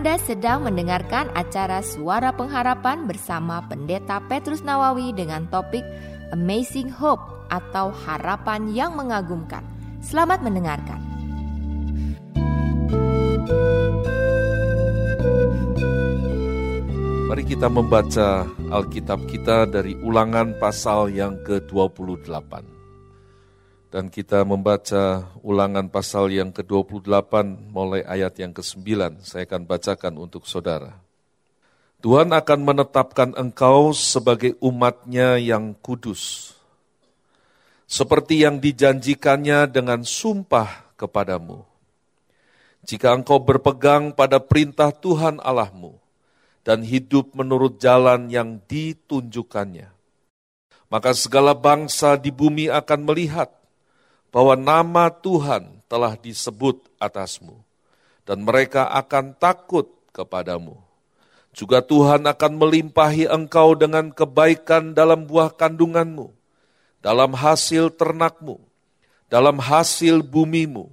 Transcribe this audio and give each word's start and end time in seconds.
Anda 0.00 0.16
sedang 0.16 0.64
mendengarkan 0.64 1.28
acara 1.36 1.84
Suara 1.84 2.32
Pengharapan 2.32 3.04
bersama 3.04 3.60
Pendeta 3.68 4.16
Petrus 4.32 4.64
Nawawi 4.64 5.12
dengan 5.12 5.44
topik 5.52 5.84
Amazing 6.32 6.88
Hope 6.88 7.20
atau 7.52 7.92
Harapan 7.92 8.72
yang 8.72 8.96
Mengagumkan. 8.96 9.60
Selamat 10.00 10.40
mendengarkan. 10.40 10.96
Mari 17.28 17.44
kita 17.44 17.68
membaca 17.68 18.48
Alkitab 18.72 19.28
kita 19.28 19.68
dari 19.68 20.00
ulangan 20.00 20.56
pasal 20.56 21.12
yang 21.12 21.36
ke-28. 21.44 22.79
Dan 23.90 24.06
kita 24.06 24.46
membaca 24.46 25.26
ulangan 25.42 25.90
pasal 25.90 26.30
yang 26.30 26.54
ke-28 26.54 27.34
mulai 27.74 28.06
ayat 28.06 28.38
yang 28.38 28.54
ke-9. 28.54 29.18
Saya 29.26 29.42
akan 29.50 29.66
bacakan 29.66 30.14
untuk 30.14 30.46
saudara. 30.46 30.94
Tuhan 31.98 32.30
akan 32.30 32.60
menetapkan 32.62 33.34
engkau 33.34 33.90
sebagai 33.90 34.54
umatnya 34.62 35.42
yang 35.42 35.74
kudus. 35.74 36.54
Seperti 37.90 38.46
yang 38.46 38.62
dijanjikannya 38.62 39.66
dengan 39.66 40.06
sumpah 40.06 40.94
kepadamu. 40.94 41.66
Jika 42.86 43.10
engkau 43.10 43.42
berpegang 43.42 44.14
pada 44.14 44.38
perintah 44.38 44.94
Tuhan 44.94 45.42
Allahmu, 45.42 45.98
dan 46.64 46.84
hidup 46.84 47.32
menurut 47.32 47.80
jalan 47.80 48.28
yang 48.28 48.60
ditunjukkannya. 48.68 49.88
Maka 50.90 51.10
segala 51.14 51.54
bangsa 51.54 52.18
di 52.18 52.34
bumi 52.34 52.66
akan 52.68 53.00
melihat 53.06 53.59
bahwa 54.30 54.54
nama 54.54 55.10
Tuhan 55.10 55.82
telah 55.90 56.14
disebut 56.14 56.86
atasmu, 57.02 57.58
dan 58.22 58.42
mereka 58.46 58.86
akan 58.94 59.34
takut 59.34 59.90
kepadamu. 60.14 60.78
Juga 61.50 61.82
Tuhan 61.82 62.22
akan 62.30 62.52
melimpahi 62.62 63.26
engkau 63.26 63.74
dengan 63.74 64.14
kebaikan 64.14 64.94
dalam 64.94 65.26
buah 65.26 65.50
kandunganmu, 65.50 66.30
dalam 67.02 67.34
hasil 67.34 67.90
ternakmu, 67.98 68.62
dalam 69.26 69.58
hasil 69.58 70.22
bumimu, 70.22 70.86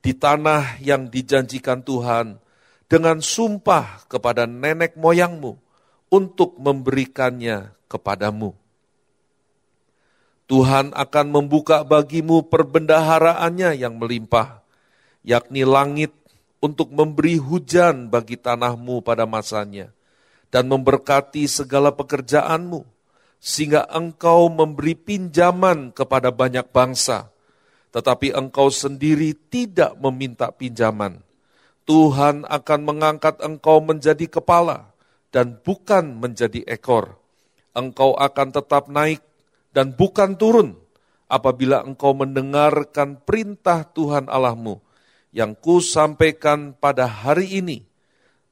di 0.00 0.16
tanah 0.16 0.80
yang 0.80 1.12
dijanjikan 1.12 1.84
Tuhan, 1.84 2.40
dengan 2.88 3.20
sumpah 3.20 4.08
kepada 4.08 4.48
nenek 4.48 4.96
moyangmu 4.96 5.60
untuk 6.08 6.56
memberikannya 6.56 7.68
kepadamu. 7.84 8.56
Tuhan 10.48 10.96
akan 10.96 11.26
membuka 11.28 11.84
bagimu 11.84 12.48
perbendaharaannya 12.48 13.76
yang 13.76 14.00
melimpah, 14.00 14.64
yakni 15.20 15.68
langit 15.68 16.10
untuk 16.64 16.88
memberi 16.88 17.36
hujan 17.36 18.08
bagi 18.08 18.40
tanahmu 18.40 19.04
pada 19.04 19.28
masanya, 19.28 19.92
dan 20.48 20.66
memberkati 20.72 21.44
segala 21.44 21.92
pekerjaanmu, 21.92 22.82
sehingga 23.36 23.84
engkau 23.92 24.48
memberi 24.48 24.96
pinjaman 24.96 25.92
kepada 25.92 26.32
banyak 26.32 26.64
bangsa, 26.72 27.28
tetapi 27.92 28.32
engkau 28.32 28.72
sendiri 28.72 29.36
tidak 29.52 29.92
meminta 30.00 30.48
pinjaman 30.48 31.28
Tuhan 31.88 32.44
akan 32.44 32.80
mengangkat 32.84 33.40
engkau 33.40 33.80
menjadi 33.80 34.28
kepala 34.28 34.92
dan 35.32 35.56
bukan 35.56 36.20
menjadi 36.20 36.60
ekor. 36.68 37.16
Engkau 37.72 38.12
akan 38.12 38.52
tetap 38.52 38.92
naik 38.92 39.24
dan 39.72 39.94
bukan 39.94 40.34
turun 40.34 40.76
apabila 41.28 41.84
engkau 41.84 42.16
mendengarkan 42.16 43.20
perintah 43.22 43.84
Tuhan 43.84 44.26
Allahmu 44.26 44.80
yang 45.30 45.52
ku 45.52 45.78
sampaikan 45.84 46.72
pada 46.72 47.04
hari 47.04 47.60
ini. 47.60 47.84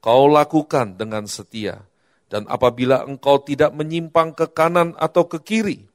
Kau 0.05 0.31
lakukan 0.31 0.95
dengan 0.95 1.27
setia. 1.27 1.83
Dan 2.27 2.47
apabila 2.51 3.07
engkau 3.07 3.39
tidak 3.43 3.71
menyimpang 3.71 4.35
ke 4.35 4.51
kanan 4.51 4.99
atau 4.99 5.31
ke 5.31 5.39
kiri 5.43 5.87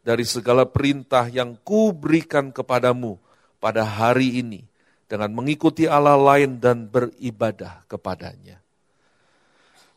dari 0.00 0.24
segala 0.24 0.64
perintah 0.64 1.28
yang 1.28 1.60
ku 1.60 1.92
berikan 1.92 2.52
kepadamu 2.52 3.20
pada 3.60 3.84
hari 3.84 4.40
ini, 4.40 4.64
dengan 5.04 5.32
mengikuti 5.36 5.84
Allah 5.84 6.16
lain 6.16 6.56
dan 6.56 6.88
beribadah 6.88 7.84
kepadanya. 7.84 8.63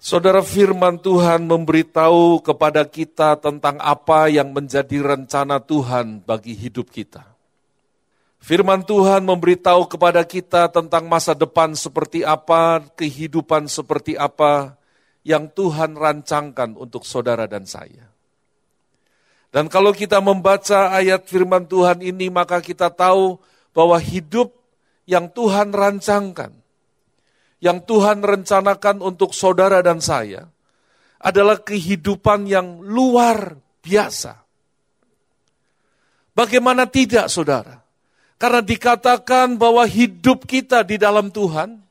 Saudara 0.07 0.39
firman 0.39 0.95
Tuhan 1.03 1.43
memberitahu 1.51 2.39
kepada 2.39 2.87
kita 2.87 3.35
tentang 3.43 3.75
apa 3.83 4.31
yang 4.31 4.55
menjadi 4.55 5.03
rencana 5.03 5.59
Tuhan 5.59 6.23
bagi 6.23 6.55
hidup 6.55 6.87
kita. 6.87 7.27
Firman 8.39 8.87
Tuhan 8.87 9.27
memberitahu 9.27 9.83
kepada 9.91 10.23
kita 10.23 10.71
tentang 10.71 11.11
masa 11.11 11.35
depan 11.35 11.75
seperti 11.75 12.23
apa, 12.23 12.87
kehidupan 12.95 13.67
seperti 13.67 14.15
apa 14.15 14.79
yang 15.27 15.51
Tuhan 15.51 15.99
rancangkan 15.99 16.79
untuk 16.79 17.03
saudara 17.03 17.43
dan 17.43 17.67
saya. 17.67 18.07
Dan 19.51 19.67
kalau 19.67 19.91
kita 19.91 20.23
membaca 20.23 20.87
ayat 20.95 21.27
firman 21.27 21.67
Tuhan 21.67 21.99
ini, 21.99 22.31
maka 22.31 22.63
kita 22.63 22.87
tahu 22.87 23.43
bahwa 23.75 23.99
hidup 23.99 24.55
yang 25.03 25.27
Tuhan 25.27 25.75
rancangkan, 25.75 26.56
yang 27.57 27.81
Tuhan 27.83 28.21
rencanakan 28.21 29.01
untuk 29.01 29.33
saudara 29.33 29.81
dan 29.81 29.97
saya, 29.97 30.45
adalah 31.17 31.57
kehidupan 31.61 32.45
yang 32.45 32.81
luar 32.85 33.57
biasa. 33.81 34.37
Bagaimana 36.37 36.85
tidak, 36.85 37.33
saudara? 37.33 37.81
Karena 38.37 38.61
dikatakan 38.61 39.57
bahwa 39.57 39.81
hidup 39.89 40.45
kita 40.45 40.85
di 40.85 41.01
dalam 41.01 41.33
Tuhan, 41.33 41.81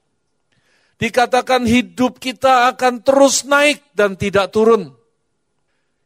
dikatakan 1.02 1.66
hidup 1.66 2.22
kita 2.22 2.70
akan 2.70 3.02
terus 3.02 3.42
naik 3.42 3.82
dan 3.98 4.14
tidak 4.14 4.54
turun. 4.54 4.94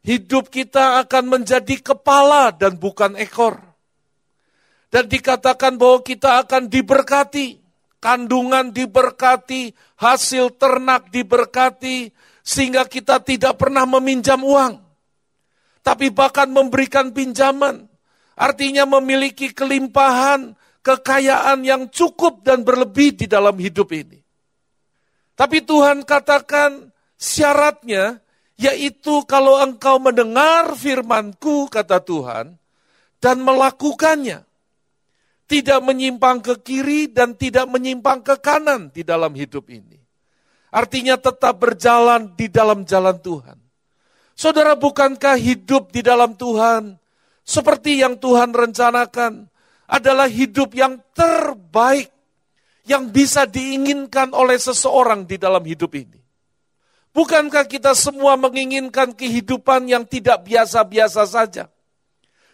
Hidup 0.01 0.49
kita 0.49 0.97
akan 1.05 1.29
menjadi 1.29 1.77
kepala 1.77 2.49
dan 2.49 2.81
bukan 2.81 3.13
ekor. 3.21 3.61
Dan 4.89 5.05
dikatakan 5.05 5.77
bahwa 5.77 6.01
kita 6.01 6.41
akan 6.41 6.65
diberkati, 6.65 7.60
kandungan 8.01 8.73
diberkati, 8.73 9.71
hasil 10.01 10.57
ternak 10.57 11.13
diberkati, 11.13 12.09
sehingga 12.41 12.89
kita 12.89 13.21
tidak 13.21 13.61
pernah 13.61 13.85
meminjam 13.85 14.41
uang. 14.41 14.81
Tapi 15.85 16.09
bahkan 16.09 16.49
memberikan 16.49 17.13
pinjaman, 17.13 17.85
artinya 18.33 18.89
memiliki 18.89 19.53
kelimpahan, 19.53 20.57
kekayaan 20.81 21.61
yang 21.61 21.87
cukup 21.93 22.41
dan 22.41 22.65
berlebih 22.65 23.13
di 23.13 23.25
dalam 23.29 23.53
hidup 23.55 23.93
ini. 23.93 24.17
Tapi 25.37 25.61
Tuhan 25.61 26.05
katakan 26.05 26.89
syaratnya, 27.17 28.21
yaitu 28.57 29.25
kalau 29.25 29.57
engkau 29.61 29.97
mendengar 29.97 30.73
firmanku, 30.77 31.69
kata 31.69 32.01
Tuhan, 32.01 32.57
dan 33.21 33.37
melakukannya 33.41 34.50
tidak 35.51 35.83
menyimpang 35.83 36.39
ke 36.39 36.63
kiri 36.63 37.11
dan 37.11 37.35
tidak 37.35 37.67
menyimpang 37.67 38.23
ke 38.23 38.39
kanan 38.39 38.87
di 38.87 39.03
dalam 39.03 39.35
hidup 39.35 39.67
ini. 39.67 39.99
Artinya 40.71 41.19
tetap 41.19 41.59
berjalan 41.59 42.31
di 42.39 42.47
dalam 42.47 42.87
jalan 42.87 43.19
Tuhan. 43.19 43.59
Saudara, 44.31 44.79
bukankah 44.79 45.35
hidup 45.35 45.91
di 45.91 45.99
dalam 45.99 46.39
Tuhan 46.39 46.95
seperti 47.43 47.99
yang 47.99 48.15
Tuhan 48.15 48.55
rencanakan 48.55 49.51
adalah 49.91 50.31
hidup 50.31 50.71
yang 50.71 51.03
terbaik 51.11 52.07
yang 52.87 53.11
bisa 53.11 53.43
diinginkan 53.43 54.31
oleh 54.31 54.55
seseorang 54.55 55.27
di 55.27 55.35
dalam 55.35 55.67
hidup 55.67 55.91
ini? 55.99 56.23
Bukankah 57.11 57.67
kita 57.67 57.91
semua 57.91 58.39
menginginkan 58.39 59.11
kehidupan 59.11 59.83
yang 59.83 60.07
tidak 60.07 60.47
biasa-biasa 60.47 61.27
saja, 61.27 61.67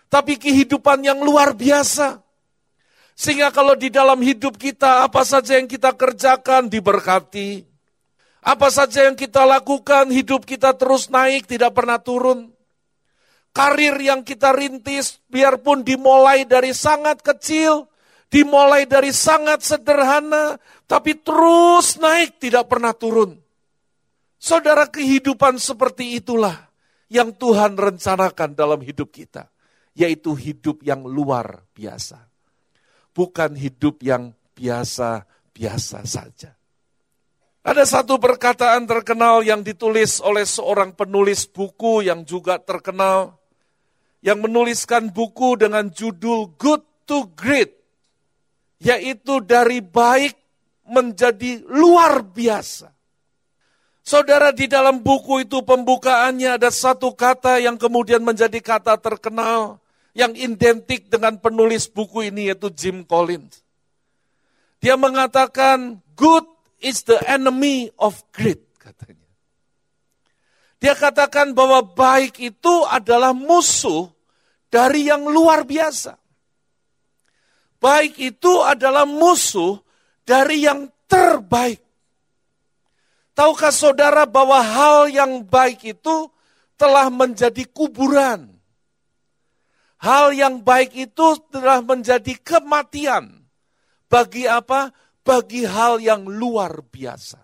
tapi 0.09 0.33
kehidupan 0.41 1.05
yang 1.05 1.21
luar 1.21 1.53
biasa? 1.53 2.25
Sehingga 3.17 3.49
kalau 3.49 3.73
di 3.73 3.89
dalam 3.89 4.21
hidup 4.21 4.61
kita 4.61 5.01
apa 5.01 5.25
saja 5.25 5.57
yang 5.57 5.65
kita 5.65 5.89
kerjakan 5.97 6.69
diberkati. 6.69 7.65
Apa 8.45 8.69
saja 8.69 9.09
yang 9.09 9.17
kita 9.17 9.41
lakukan 9.41 10.13
hidup 10.13 10.45
kita 10.45 10.77
terus 10.77 11.09
naik 11.09 11.49
tidak 11.49 11.73
pernah 11.73 11.97
turun. 11.97 12.53
Karir 13.49 13.97
yang 13.97 14.21
kita 14.21 14.53
rintis 14.53 15.17
biarpun 15.33 15.81
dimulai 15.81 16.45
dari 16.45 16.77
sangat 16.77 17.25
kecil, 17.25 17.89
dimulai 18.29 18.85
dari 18.85 19.09
sangat 19.09 19.65
sederhana, 19.65 20.61
tapi 20.85 21.17
terus 21.17 21.97
naik 21.97 22.37
tidak 22.37 22.69
pernah 22.69 22.93
turun. 22.93 23.33
Saudara 24.37 24.85
kehidupan 24.85 25.57
seperti 25.57 26.21
itulah 26.21 26.69
yang 27.09 27.33
Tuhan 27.33 27.81
rencanakan 27.81 28.53
dalam 28.53 28.77
hidup 28.85 29.09
kita, 29.09 29.49
yaitu 29.97 30.37
hidup 30.37 30.85
yang 30.85 31.01
luar 31.01 31.65
biasa 31.73 32.26
bukan 33.17 33.57
hidup 33.57 34.05
yang 34.05 34.37
biasa-biasa 34.53 36.05
saja. 36.05 36.53
Ada 37.65 37.83
satu 37.83 38.21
perkataan 38.21 38.85
terkenal 38.85 39.41
yang 39.41 39.65
ditulis 39.65 40.21
oleh 40.21 40.45
seorang 40.45 40.93
penulis 40.93 41.49
buku 41.49 42.05
yang 42.05 42.21
juga 42.23 42.61
terkenal, 42.61 43.41
yang 44.21 44.37
menuliskan 44.37 45.09
buku 45.09 45.57
dengan 45.57 45.89
judul 45.89 46.53
Good 46.61 47.09
to 47.09 47.33
Great, 47.33 47.73
yaitu 48.77 49.41
dari 49.41 49.81
baik 49.81 50.37
menjadi 50.85 51.65
luar 51.67 52.21
biasa. 52.23 52.93
Saudara 53.99 54.55
di 54.55 54.71
dalam 54.71 55.03
buku 55.03 55.43
itu 55.43 55.59
pembukaannya 55.59 56.55
ada 56.55 56.71
satu 56.71 57.11
kata 57.11 57.59
yang 57.59 57.75
kemudian 57.75 58.23
menjadi 58.23 58.63
kata 58.63 58.95
terkenal 58.95 59.83
yang 60.17 60.33
identik 60.33 61.13
dengan 61.13 61.37
penulis 61.37 61.85
buku 61.85 62.33
ini 62.33 62.49
yaitu 62.49 62.73
Jim 62.73 63.05
Collins. 63.05 63.61
Dia 64.81 64.97
mengatakan 64.97 66.01
good 66.17 66.41
is 66.81 67.05
the 67.05 67.21
enemy 67.29 67.93
of 68.01 68.17
great 68.33 68.65
katanya. 68.81 69.29
Dia 70.81 70.97
katakan 70.97 71.53
bahwa 71.53 71.85
baik 71.85 72.41
itu 72.41 72.75
adalah 72.89 73.29
musuh 73.33 74.09
dari 74.73 75.05
yang 75.05 75.21
luar 75.29 75.69
biasa. 75.69 76.17
Baik 77.77 78.17
itu 78.17 78.53
adalah 78.65 79.05
musuh 79.05 79.77
dari 80.25 80.65
yang 80.65 80.89
terbaik. 81.05 81.77
Tahukah 83.37 83.69
saudara 83.69 84.25
bahwa 84.25 84.57
hal 84.65 85.13
yang 85.13 85.45
baik 85.45 85.85
itu 85.85 86.25
telah 86.73 87.05
menjadi 87.13 87.69
kuburan? 87.69 88.56
Hal 89.97 90.33
yang 90.33 90.61
baik 90.61 90.93
itu 90.93 91.27
telah 91.49 91.81
menjadi 91.81 92.37
kematian. 92.41 93.45
Bagi 94.07 94.45
apa? 94.45 94.93
Bagi 95.25 95.65
hal 95.67 95.99
yang 95.99 96.29
luar 96.29 96.85
biasa. 96.85 97.41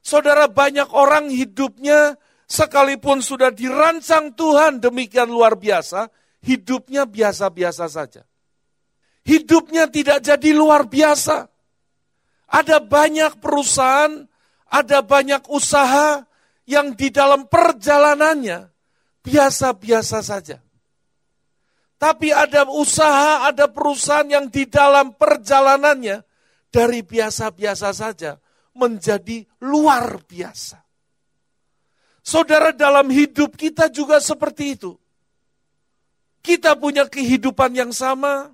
Saudara 0.00 0.48
banyak 0.48 0.88
orang 0.96 1.28
hidupnya 1.28 2.16
sekalipun 2.48 3.20
sudah 3.20 3.52
dirancang 3.52 4.32
Tuhan 4.32 4.80
demikian 4.80 5.28
luar 5.28 5.60
biasa, 5.60 6.08
hidupnya 6.40 7.04
biasa-biasa 7.04 7.86
saja. 7.90 8.22
Hidupnya 9.26 9.92
tidak 9.92 10.24
jadi 10.24 10.50
luar 10.56 10.88
biasa. 10.88 11.44
Ada 12.50 12.80
banyak 12.80 13.38
perusahaan 13.38 14.30
ada 14.70 15.02
banyak 15.02 15.50
usaha 15.50 16.22
yang 16.64 16.94
di 16.94 17.10
dalam 17.10 17.50
perjalanannya 17.50 18.70
biasa-biasa 19.26 20.22
saja. 20.22 20.62
Tapi 22.00 22.32
ada 22.32 22.64
usaha, 22.72 23.44
ada 23.44 23.68
perusahaan 23.68 24.24
yang 24.24 24.48
di 24.48 24.64
dalam 24.64 25.12
perjalanannya 25.12 26.24
dari 26.72 27.04
biasa-biasa 27.04 27.92
saja 27.92 28.40
menjadi 28.72 29.44
luar 29.60 30.24
biasa. 30.24 30.80
Saudara 32.24 32.72
dalam 32.72 33.12
hidup 33.12 33.52
kita 33.52 33.92
juga 33.92 34.16
seperti 34.16 34.80
itu. 34.80 34.96
Kita 36.40 36.72
punya 36.80 37.04
kehidupan 37.04 37.76
yang 37.76 37.92
sama, 37.92 38.48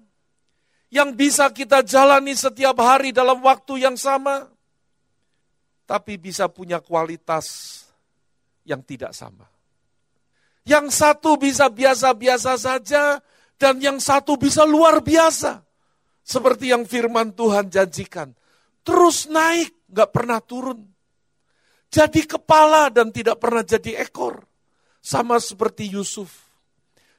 yang 0.91 1.15
bisa 1.15 1.47
kita 1.55 1.87
jalani 1.87 2.35
setiap 2.35 2.75
hari 2.83 3.15
dalam 3.15 3.39
waktu 3.47 3.87
yang 3.87 3.95
sama 3.95 4.51
tapi 5.87 6.19
bisa 6.19 6.51
punya 6.51 6.83
kualitas 6.83 7.47
yang 8.67 8.83
tidak 8.83 9.15
sama. 9.15 9.47
Yang 10.67 10.99
satu 10.99 11.39
bisa 11.39 11.71
biasa-biasa 11.71 12.59
saja, 12.59 13.23
dan 13.57 13.81
yang 13.81 13.99
satu 14.01 14.37
bisa 14.37 14.63
luar 14.69 15.01
biasa. 15.01 15.65
Seperti 16.27 16.75
yang 16.75 16.85
firman 16.85 17.33
Tuhan 17.33 17.71
janjikan. 17.71 18.35
Terus 18.83 19.31
naik, 19.31 19.87
gak 19.91 20.11
pernah 20.11 20.43
turun. 20.43 20.83
Jadi 21.87 22.27
kepala 22.27 22.91
dan 22.91 23.15
tidak 23.15 23.39
pernah 23.39 23.63
jadi 23.63 24.03
ekor. 24.03 24.43
Sama 24.99 25.39
seperti 25.39 25.87
Yusuf. 25.87 26.35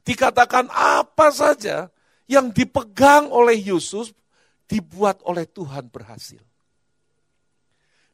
Dikatakan 0.04 0.68
apa 0.72 1.31
saja 1.31 1.88
yang 2.28 2.51
dipegang 2.51 3.31
oleh 3.31 3.56
Yusuf, 3.56 4.12
dibuat 4.68 5.24
oleh 5.24 5.48
Tuhan 5.48 5.88
berhasil. 5.88 6.44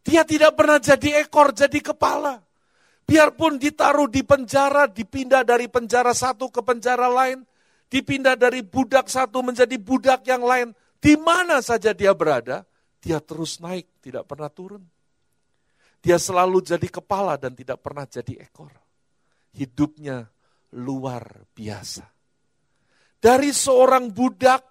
Dia 0.06 0.22
tidak 0.22 0.54
pernah 0.54 0.78
jadi 0.78 1.26
ekor, 1.26 1.58
jadi 1.58 1.80
kepala. 1.82 2.38
Biarpun 3.04 3.58
ditaruh 3.58 4.08
di 4.08 4.22
penjara, 4.22 4.86
dipindah 4.86 5.42
dari 5.42 5.68
penjara 5.68 6.14
satu 6.14 6.54
ke 6.54 6.62
penjara 6.62 7.10
lain, 7.10 7.42
dipindah 7.94 8.34
dari 8.34 8.66
budak 8.66 9.06
satu 9.06 9.46
menjadi 9.46 9.78
budak 9.78 10.26
yang 10.26 10.42
lain, 10.42 10.74
di 10.98 11.14
mana 11.14 11.62
saja 11.62 11.94
dia 11.94 12.10
berada, 12.18 12.66
dia 12.98 13.22
terus 13.22 13.62
naik, 13.62 13.86
tidak 14.02 14.26
pernah 14.26 14.50
turun. 14.50 14.82
Dia 16.02 16.18
selalu 16.18 16.66
jadi 16.66 16.90
kepala 16.90 17.38
dan 17.38 17.54
tidak 17.54 17.86
pernah 17.86 18.10
jadi 18.10 18.50
ekor. 18.50 18.74
Hidupnya 19.54 20.26
luar 20.74 21.46
biasa. 21.54 22.10
Dari 23.22 23.54
seorang 23.54 24.10
budak, 24.10 24.66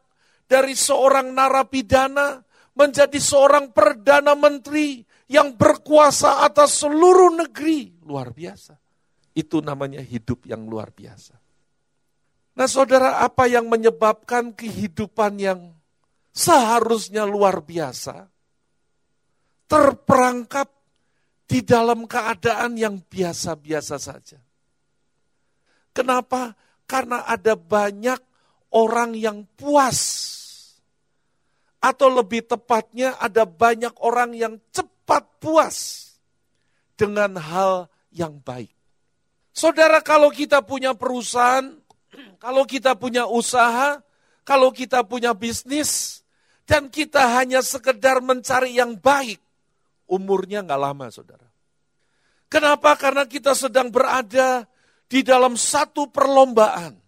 dari 0.45 0.75
seorang 0.75 1.31
narapidana, 1.31 2.43
menjadi 2.75 3.17
seorang 3.23 3.71
perdana 3.71 4.35
menteri, 4.35 4.99
yang 5.31 5.57
berkuasa 5.57 6.45
atas 6.45 6.85
seluruh 6.85 7.33
negeri. 7.39 8.05
Luar 8.05 8.35
biasa. 8.35 8.77
Itu 9.33 9.65
namanya 9.65 10.05
hidup 10.05 10.45
yang 10.45 10.69
luar 10.69 10.93
biasa. 10.93 11.42
Nah 12.53 12.69
saudara, 12.69 13.25
apa 13.25 13.49
yang 13.49 13.69
menyebabkan 13.73 14.53
kehidupan 14.53 15.41
yang 15.41 15.61
seharusnya 16.33 17.25
luar 17.25 17.65
biasa, 17.65 18.29
terperangkap 19.69 20.69
di 21.49 21.61
dalam 21.65 22.05
keadaan 22.09 22.77
yang 22.77 23.01
biasa-biasa 23.01 23.97
saja. 24.01 24.41
Kenapa? 25.93 26.57
Karena 26.89 27.25
ada 27.29 27.57
banyak 27.57 28.21
orang 28.73 29.13
yang 29.17 29.45
puas. 29.57 30.01
Atau 31.83 32.09
lebih 32.15 32.47
tepatnya 32.47 33.19
ada 33.19 33.43
banyak 33.45 33.93
orang 34.01 34.33
yang 34.33 34.55
cepat 34.71 35.29
puas 35.43 36.09
dengan 36.95 37.37
hal 37.37 37.91
yang 38.15 38.39
baik. 38.39 38.71
Saudara, 39.53 40.01
kalau 40.01 40.33
kita 40.33 40.65
punya 40.65 40.97
perusahaan, 40.97 41.82
kalau 42.43 42.67
kita 42.67 42.99
punya 42.99 43.23
usaha, 43.23 44.03
kalau 44.43 44.75
kita 44.75 45.07
punya 45.07 45.31
bisnis, 45.31 46.23
dan 46.67 46.91
kita 46.91 47.39
hanya 47.39 47.63
sekedar 47.63 48.19
mencari 48.19 48.75
yang 48.75 48.99
baik, 48.99 49.39
umurnya 50.11 50.67
nggak 50.67 50.83
lama, 50.83 51.07
saudara. 51.15 51.47
Kenapa? 52.51 52.99
Karena 52.99 53.31
kita 53.31 53.55
sedang 53.55 53.95
berada 53.95 54.67
di 55.07 55.23
dalam 55.23 55.55
satu 55.55 56.11
perlombaan, 56.11 56.99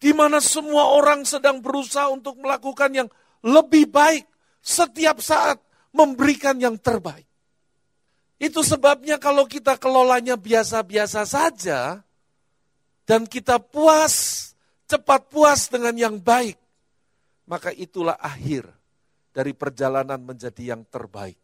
di 0.00 0.16
mana 0.16 0.40
semua 0.40 0.96
orang 0.96 1.28
sedang 1.28 1.60
berusaha 1.60 2.08
untuk 2.08 2.40
melakukan 2.40 3.04
yang 3.04 3.08
lebih 3.44 3.92
baik 3.92 4.24
setiap 4.64 5.20
saat 5.20 5.60
memberikan 5.92 6.56
yang 6.56 6.80
terbaik. 6.80 7.28
Itu 8.40 8.64
sebabnya 8.64 9.20
kalau 9.20 9.44
kita 9.44 9.76
kelolanya 9.76 10.40
biasa-biasa 10.40 11.28
saja, 11.28 12.00
dan 13.08 13.24
kita 13.24 13.56
puas, 13.56 14.52
cepat 14.84 15.32
puas 15.32 15.72
dengan 15.72 15.96
yang 15.96 16.20
baik, 16.20 16.60
maka 17.48 17.72
itulah 17.72 18.20
akhir 18.20 18.68
dari 19.32 19.56
perjalanan 19.56 20.20
menjadi 20.20 20.76
yang 20.76 20.84
terbaik. 20.84 21.40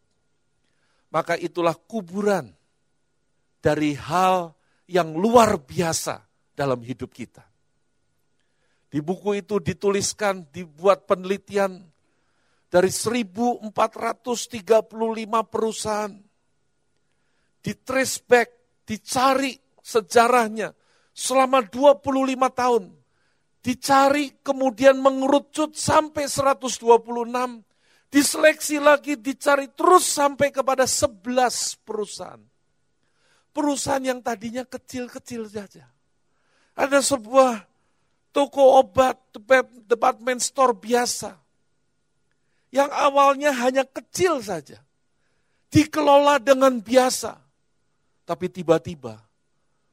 Maka 1.09 1.33
itulah 1.41 1.73
kuburan 1.73 2.53
dari 3.57 3.97
hal 3.97 4.53
yang 4.85 5.17
luar 5.17 5.57
biasa 5.57 6.21
dalam 6.53 6.85
hidup 6.85 7.09
kita. 7.09 7.41
Di 8.85 9.01
buku 9.01 9.41
itu 9.41 9.57
dituliskan, 9.57 10.45
dibuat 10.53 11.09
penelitian 11.09 11.81
dari 12.69 12.93
1435 12.93 13.73
perusahaan. 15.49 16.13
Di 17.65 17.73
trace 17.81 18.21
dicari 18.85 19.57
sejarahnya 19.81 20.84
selama 21.15 21.63
25 21.63 22.03
tahun. 22.51 22.83
Dicari 23.63 24.35
kemudian 24.43 24.99
mengerucut 24.99 25.73
sampai 25.73 26.27
126. 26.27 26.83
Diseleksi 28.11 28.77
lagi, 28.77 29.17
dicari 29.17 29.71
terus 29.73 30.05
sampai 30.05 30.53
kepada 30.53 30.85
11 30.85 31.79
perusahaan. 31.81 32.43
Perusahaan 33.55 34.03
yang 34.03 34.19
tadinya 34.21 34.67
kecil-kecil 34.67 35.49
saja. 35.49 35.87
Ada 36.75 36.99
sebuah 37.01 37.63
toko 38.35 38.83
obat, 38.83 39.17
department 39.87 40.43
store 40.43 40.75
biasa 40.75 41.39
yang 42.75 42.91
awalnya 42.91 43.55
hanya 43.55 43.87
kecil 43.87 44.43
saja, 44.43 44.83
dikelola 45.71 46.43
dengan 46.43 46.75
biasa, 46.83 47.39
tapi 48.27 48.51
tiba-tiba 48.51 49.24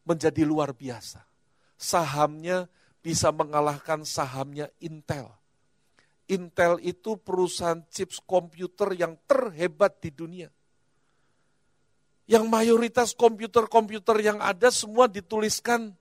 menjadi 0.02 0.42
luar 0.42 0.75
biasa. 0.75 1.23
Sahamnya 1.78 2.71
bisa 3.02 3.35
mengalahkan 3.35 4.06
sahamnya 4.06 4.71
Intel. 4.78 5.26
Intel 6.30 6.78
itu 6.80 7.18
perusahaan 7.18 7.82
chips 7.90 8.23
komputer 8.23 8.94
yang 8.94 9.18
terhebat 9.26 9.99
di 9.99 10.11
dunia. 10.14 10.49
Yang 12.30 12.44
mayoritas 12.47 13.11
komputer-komputer 13.18 14.23
yang 14.23 14.38
ada 14.38 14.71
semua 14.71 15.11
dituliskan 15.11 15.92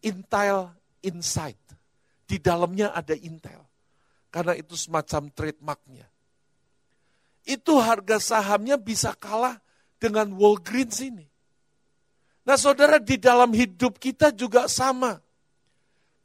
Intel 0.00 0.70
Inside. 1.02 1.58
Di 2.24 2.38
dalamnya 2.38 2.94
ada 2.94 3.12
Intel. 3.18 3.66
Karena 4.30 4.54
itu 4.54 4.78
semacam 4.78 5.26
trademarknya. 5.34 6.06
Itu 7.42 7.82
harga 7.82 8.22
sahamnya 8.22 8.78
bisa 8.78 9.10
kalah 9.18 9.58
dengan 9.98 10.30
Walgreens 10.38 11.02
ini. 11.02 11.29
Nah 12.50 12.58
saudara 12.58 12.98
di 12.98 13.14
dalam 13.14 13.54
hidup 13.54 14.02
kita 14.02 14.34
juga 14.34 14.66
sama. 14.66 15.22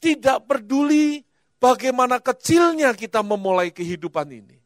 Tidak 0.02 0.50
peduli 0.50 1.22
bagaimana 1.62 2.18
kecilnya 2.18 2.98
kita 2.98 3.22
memulai 3.22 3.70
kehidupan 3.70 4.34
ini. 4.34 4.58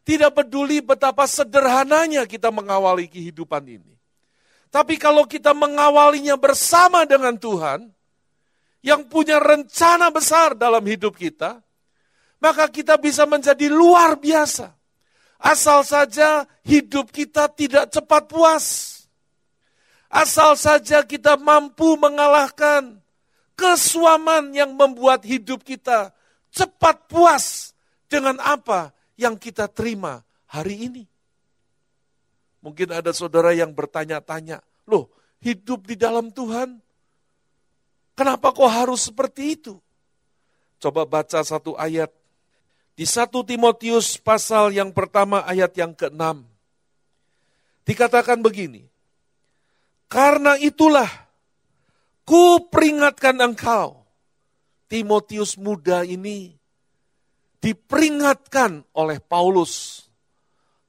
Tidak 0.00 0.32
peduli 0.32 0.80
betapa 0.80 1.28
sederhananya 1.28 2.24
kita 2.24 2.48
mengawali 2.48 3.04
kehidupan 3.04 3.68
ini. 3.68 3.92
Tapi 4.72 4.96
kalau 4.96 5.28
kita 5.28 5.52
mengawalinya 5.52 6.40
bersama 6.40 7.04
dengan 7.04 7.36
Tuhan, 7.36 7.92
yang 8.80 9.04
punya 9.12 9.36
rencana 9.44 10.08
besar 10.08 10.56
dalam 10.56 10.80
hidup 10.88 11.20
kita, 11.20 11.60
maka 12.40 12.64
kita 12.72 12.96
bisa 12.96 13.28
menjadi 13.28 13.68
luar 13.68 14.16
biasa. 14.16 14.72
Asal 15.36 15.84
saja 15.84 16.48
hidup 16.64 17.12
kita 17.12 17.52
tidak 17.52 17.92
cepat 17.92 18.24
puas. 18.24 18.91
Asal 20.12 20.60
saja 20.60 21.00
kita 21.08 21.40
mampu 21.40 21.96
mengalahkan 21.96 23.00
kesuaman 23.56 24.52
yang 24.52 24.76
membuat 24.76 25.24
hidup 25.24 25.64
kita 25.64 26.12
cepat 26.52 27.08
puas 27.08 27.72
dengan 28.12 28.36
apa 28.44 28.92
yang 29.16 29.40
kita 29.40 29.72
terima 29.72 30.20
hari 30.44 30.84
ini. 30.84 31.04
Mungkin 32.60 32.92
ada 32.92 33.16
saudara 33.16 33.56
yang 33.56 33.72
bertanya-tanya, 33.72 34.60
loh 34.84 35.08
hidup 35.40 35.88
di 35.88 35.96
dalam 35.96 36.28
Tuhan, 36.28 36.76
kenapa 38.12 38.52
kok 38.52 38.68
harus 38.68 39.08
seperti 39.08 39.56
itu? 39.56 39.80
Coba 40.76 41.08
baca 41.08 41.40
satu 41.40 41.72
ayat 41.80 42.12
di 42.92 43.08
1 43.08 43.32
Timotius 43.48 44.20
pasal 44.20 44.76
yang 44.76 44.92
pertama 44.92 45.40
ayat 45.48 45.72
yang 45.72 45.96
ke-6. 45.96 46.44
Dikatakan 47.88 48.44
begini, 48.44 48.91
Karena 50.12 50.60
itulah 50.60 51.08
ku 52.28 52.68
peringatkan 52.68 53.32
engkau, 53.40 54.04
Timotius 54.84 55.56
muda 55.56 56.04
ini, 56.04 56.52
diperingatkan 57.64 58.84
oleh 58.92 59.24
Paulus, 59.24 60.04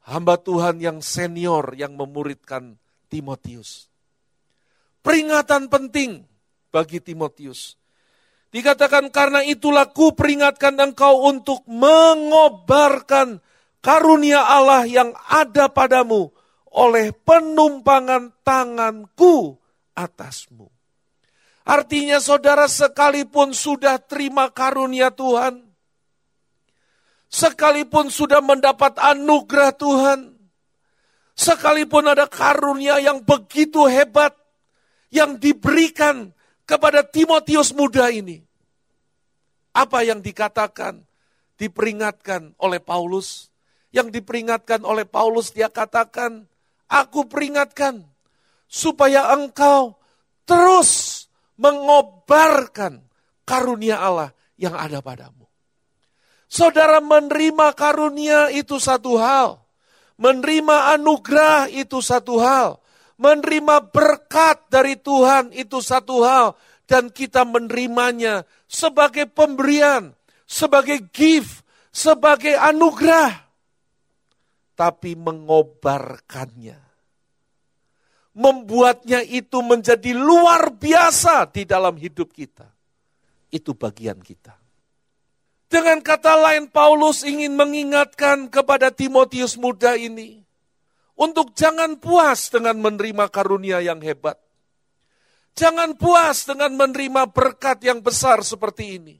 hamba 0.03 0.35
Tuhan 0.35 0.83
yang 0.83 0.99
senior 0.99 1.71
yang 1.71 1.95
memuridkan 1.95 2.75
Timotius. 3.07 3.87
Peringatan 4.99 5.71
penting 5.71 6.27
bagi 6.67 6.99
Timotius. 6.99 7.79
Dikatakan 8.51 9.07
karena 9.07 9.39
itulah 9.39 9.87
ku 9.95 10.11
peringatkan 10.11 10.75
engkau 10.75 11.31
untuk 11.31 11.63
mengobarkan 11.71 13.39
karunia 13.79 14.43
Allah 14.43 14.83
yang 14.83 15.15
ada 15.31 15.71
padamu 15.71 16.42
oleh 16.73 17.13
penumpangan 17.13 18.33
tanganku 18.41 19.57
atasmu. 19.93 20.67
Artinya 21.63 22.19
saudara 22.19 22.67
sekalipun 22.67 23.55
sudah 23.55 23.95
terima 24.01 24.51
karunia 24.51 25.13
Tuhan, 25.13 25.63
sekalipun 27.31 28.11
sudah 28.11 28.43
mendapat 28.43 28.99
anugerah 28.99 29.71
Tuhan, 29.71 30.35
sekalipun 31.37 32.11
ada 32.11 32.27
karunia 32.27 32.99
yang 32.99 33.23
begitu 33.23 33.87
hebat 33.87 34.35
yang 35.07 35.39
diberikan 35.39 36.35
kepada 36.67 37.05
Timotius 37.05 37.71
muda 37.71 38.11
ini. 38.11 38.43
Apa 39.71 40.03
yang 40.03 40.19
dikatakan, 40.19 41.01
diperingatkan 41.57 42.57
oleh 42.59 42.81
Paulus. 42.83 43.49
Yang 43.93 44.19
diperingatkan 44.19 44.81
oleh 44.81 45.05
Paulus 45.05 45.53
dia 45.53 45.69
katakan, 45.69 46.49
aku 46.87 47.27
peringatkan 47.29 48.03
supaya 48.67 49.31
engkau 49.35 49.97
terus 50.43 51.23
mengobarkan 51.55 53.05
karunia 53.45 54.01
Allah 54.01 54.31
yang 54.57 54.73
ada 54.73 54.99
padamu. 54.99 55.45
Saudara 56.53 57.01
menerima 57.01 57.73
karunia 57.73 58.53
itu 58.53 58.77
satu 58.77 59.17
hal. 59.17 59.61
Menerima 60.21 60.93
anugerah 60.93 61.65
itu 61.73 61.97
satu 61.97 62.37
hal. 62.37 62.77
Menerima 63.17 63.89
berkat 63.89 64.69
dari 64.69 64.93
Tuhan 64.93 65.49
itu 65.53 65.81
satu 65.81 66.21
hal. 66.21 66.53
Dan 66.85 67.09
kita 67.09 67.41
menerimanya 67.41 68.45
sebagai 68.69 69.25
pemberian, 69.25 70.13
sebagai 70.45 71.09
gift, 71.09 71.65
sebagai 71.89 72.53
anugerah. 72.53 73.42
Tapi 74.83 75.15
mengobarkannya. 75.15 76.75
Membuatnya 78.35 79.23
itu 79.23 79.63
menjadi 79.63 80.11
luar 80.11 80.75
biasa 80.75 81.47
di 81.55 81.63
dalam 81.63 81.95
hidup 81.95 82.35
kita. 82.35 82.67
Itu 83.47 83.79
bagian 83.79 84.19
kita. 84.19 84.59
Dengan 85.71 86.03
kata 86.03 86.35
lain, 86.35 86.67
Paulus 86.67 87.23
ingin 87.23 87.55
mengingatkan 87.55 88.51
kepada 88.51 88.91
Timotius 88.91 89.55
muda 89.55 89.95
ini 89.95 90.43
untuk 91.15 91.55
jangan 91.55 91.95
puas 91.95 92.51
dengan 92.51 92.75
menerima 92.83 93.31
karunia 93.31 93.79
yang 93.79 94.03
hebat. 94.03 94.35
Jangan 95.55 95.95
puas 95.95 96.43
dengan 96.43 96.75
menerima 96.75 97.31
berkat 97.31 97.87
yang 97.87 98.03
besar 98.03 98.43
seperti 98.43 98.99
ini. 98.99 99.15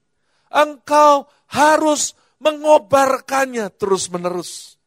Engkau 0.52 1.32
harus 1.48 2.18
mengobarkannya 2.44 3.72
terus-menerus. 3.80 4.83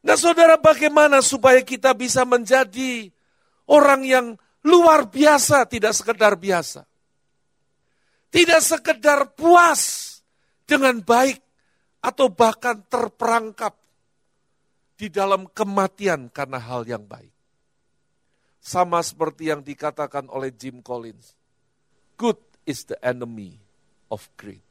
Nah, 0.00 0.16
saudara, 0.16 0.56
bagaimana 0.56 1.20
supaya 1.20 1.60
kita 1.60 1.92
bisa 1.92 2.24
menjadi 2.24 3.12
orang 3.68 4.00
yang 4.04 4.26
luar 4.64 5.08
biasa, 5.08 5.68
tidak 5.68 5.92
sekedar 5.92 6.40
biasa? 6.40 6.88
Tidak 8.30 8.60
sekedar 8.62 9.36
puas 9.36 10.08
dengan 10.64 11.02
baik 11.02 11.42
atau 12.00 12.32
bahkan 12.32 12.80
terperangkap 12.88 13.76
di 14.96 15.12
dalam 15.12 15.48
kematian 15.52 16.32
karena 16.32 16.56
hal 16.56 16.88
yang 16.88 17.04
baik. 17.04 17.32
Sama 18.60 19.00
seperti 19.00 19.48
yang 19.48 19.64
dikatakan 19.64 20.28
oleh 20.28 20.52
Jim 20.52 20.80
Collins. 20.84 21.32
Good 22.16 22.36
is 22.68 22.84
the 22.84 22.96
enemy 23.00 23.56
of 24.12 24.28
great. 24.36 24.64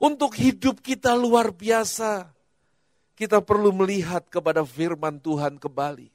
Untuk 0.00 0.32
hidup 0.40 0.80
kita 0.80 1.12
luar 1.12 1.52
biasa, 1.52 2.37
kita 3.18 3.42
perlu 3.42 3.74
melihat 3.74 4.22
kepada 4.30 4.62
firman 4.62 5.18
Tuhan 5.18 5.58
kembali 5.58 6.06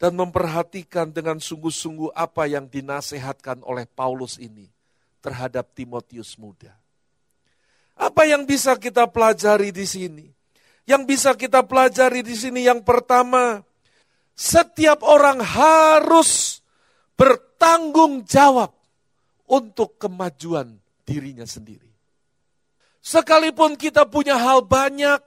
dan 0.00 0.16
memperhatikan 0.16 1.12
dengan 1.12 1.36
sungguh-sungguh 1.36 2.16
apa 2.16 2.48
yang 2.48 2.64
dinasehatkan 2.64 3.60
oleh 3.60 3.84
Paulus 3.84 4.40
ini 4.40 4.72
terhadap 5.20 5.68
Timotius 5.76 6.40
muda. 6.40 6.72
Apa 7.92 8.24
yang 8.24 8.48
bisa 8.48 8.72
kita 8.80 9.04
pelajari 9.04 9.68
di 9.68 9.84
sini? 9.84 10.26
Yang 10.88 11.02
bisa 11.04 11.30
kita 11.36 11.60
pelajari 11.60 12.24
di 12.24 12.32
sini 12.32 12.64
yang 12.64 12.80
pertama, 12.80 13.60
setiap 14.32 15.04
orang 15.04 15.44
harus 15.44 16.64
bertanggung 17.14 18.24
jawab 18.24 18.72
untuk 19.44 20.00
kemajuan 20.00 20.80
dirinya 21.04 21.44
sendiri. 21.44 21.91
Sekalipun 23.02 23.74
kita 23.74 24.06
punya 24.06 24.38
hal 24.38 24.62
banyak, 24.62 25.18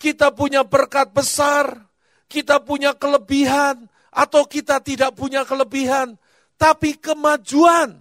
kita 0.00 0.32
punya 0.32 0.64
berkat 0.64 1.12
besar, 1.12 1.84
kita 2.26 2.64
punya 2.64 2.96
kelebihan, 2.96 3.86
atau 4.14 4.46
kita 4.46 4.78
tidak 4.78 5.12
punya 5.18 5.42
kelebihan, 5.42 6.14
tapi 6.54 6.94
kemajuan 6.96 7.98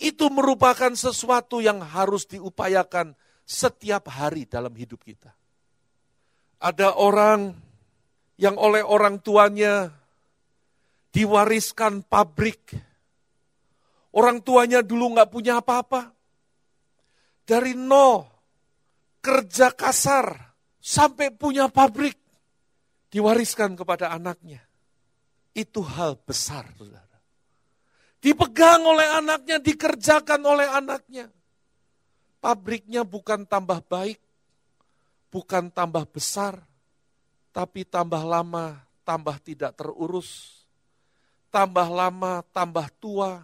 itu 0.00 0.26
merupakan 0.32 0.90
sesuatu 0.96 1.60
yang 1.60 1.84
harus 1.84 2.24
diupayakan 2.24 3.12
setiap 3.44 4.08
hari 4.08 4.48
dalam 4.48 4.72
hidup 4.72 5.04
kita. 5.04 5.30
Ada 6.58 6.96
orang 6.98 7.54
yang 8.40 8.56
oleh 8.58 8.82
orang 8.82 9.20
tuanya 9.20 9.92
diwariskan 11.12 12.02
pabrik. 12.06 12.74
Orang 14.14 14.42
tuanya 14.42 14.80
dulu 14.82 15.14
nggak 15.14 15.30
punya 15.30 15.60
apa-apa. 15.60 16.17
Dari 17.48 17.72
nol, 17.72 18.28
kerja 19.24 19.72
kasar, 19.72 20.36
sampai 20.76 21.32
punya 21.32 21.72
pabrik. 21.72 22.20
Diwariskan 23.08 23.72
kepada 23.72 24.12
anaknya. 24.12 24.60
Itu 25.56 25.80
hal 25.80 26.20
besar. 26.20 26.68
Dipegang 28.20 28.84
oleh 28.84 29.08
anaknya, 29.16 29.56
dikerjakan 29.64 30.44
oleh 30.44 30.68
anaknya. 30.68 31.32
Pabriknya 32.38 33.00
bukan 33.00 33.48
tambah 33.48 33.80
baik, 33.80 34.20
bukan 35.32 35.72
tambah 35.72 36.04
besar, 36.04 36.60
tapi 37.50 37.88
tambah 37.88 38.22
lama, 38.22 38.76
tambah 39.08 39.40
tidak 39.40 39.72
terurus. 39.72 40.60
Tambah 41.48 41.88
lama, 41.88 42.44
tambah 42.52 42.86
tua. 43.00 43.40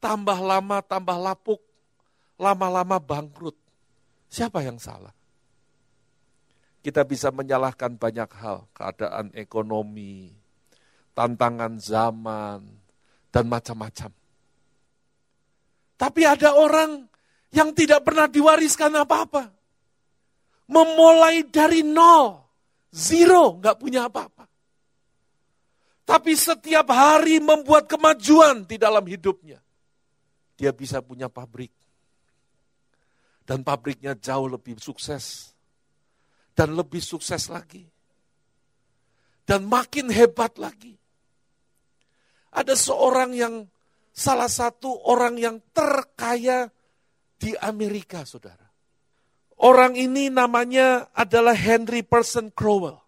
Tambah 0.00 0.38
lama, 0.40 0.80
tambah 0.80 1.14
lapuk. 1.20 1.60
Lama-lama 2.40 2.96
bangkrut. 3.02 3.56
Siapa 4.32 4.64
yang 4.64 4.80
salah? 4.80 5.12
Kita 6.82 7.06
bisa 7.06 7.30
menyalahkan 7.30 7.94
banyak 7.94 8.30
hal, 8.42 8.66
keadaan 8.74 9.30
ekonomi, 9.38 10.34
tantangan 11.14 11.78
zaman, 11.78 12.64
dan 13.30 13.44
macam-macam. 13.46 14.10
Tapi 15.94 16.22
ada 16.26 16.58
orang 16.58 17.06
yang 17.54 17.70
tidak 17.70 18.02
pernah 18.02 18.26
diwariskan 18.26 18.90
apa-apa. 18.98 19.54
Memulai 20.66 21.46
dari 21.46 21.86
nol, 21.86 22.42
zero, 22.90 23.60
nggak 23.62 23.76
punya 23.78 24.10
apa-apa. 24.10 24.48
Tapi 26.02 26.34
setiap 26.34 26.90
hari 26.90 27.38
membuat 27.38 27.86
kemajuan 27.86 28.66
di 28.66 28.74
dalam 28.74 29.06
hidupnya. 29.06 29.62
Dia 30.58 30.74
bisa 30.74 30.98
punya 30.98 31.30
pabrik. 31.30 31.70
Dan 33.42 33.66
pabriknya 33.66 34.14
jauh 34.14 34.46
lebih 34.46 34.78
sukses. 34.78 35.54
Dan 36.54 36.78
lebih 36.78 37.02
sukses 37.02 37.50
lagi. 37.50 37.84
Dan 39.42 39.66
makin 39.66 40.08
hebat 40.08 40.56
lagi. 40.56 40.94
Ada 42.52 42.76
seorang 42.76 43.32
yang, 43.34 43.54
salah 44.12 44.46
satu 44.46 44.92
orang 45.08 45.40
yang 45.40 45.56
terkaya 45.72 46.68
di 47.40 47.56
Amerika, 47.58 48.22
saudara. 48.22 48.68
Orang 49.62 49.98
ini 49.98 50.30
namanya 50.30 51.10
adalah 51.14 51.54
Henry 51.54 52.02
Person 52.06 52.50
Crowell. 52.54 52.98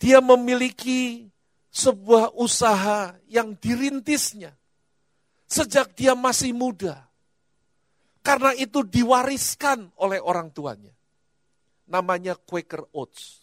Dia 0.00 0.22
memiliki 0.22 1.30
sebuah 1.70 2.34
usaha 2.34 3.14
yang 3.30 3.54
dirintisnya 3.54 4.54
sejak 5.50 5.98
dia 5.98 6.14
masih 6.14 6.54
muda. 6.54 7.09
Karena 8.20 8.52
itu 8.52 8.84
diwariskan 8.84 9.96
oleh 9.96 10.20
orang 10.20 10.52
tuanya. 10.52 10.92
Namanya 11.88 12.36
Quaker 12.36 12.86
Oats. 12.92 13.40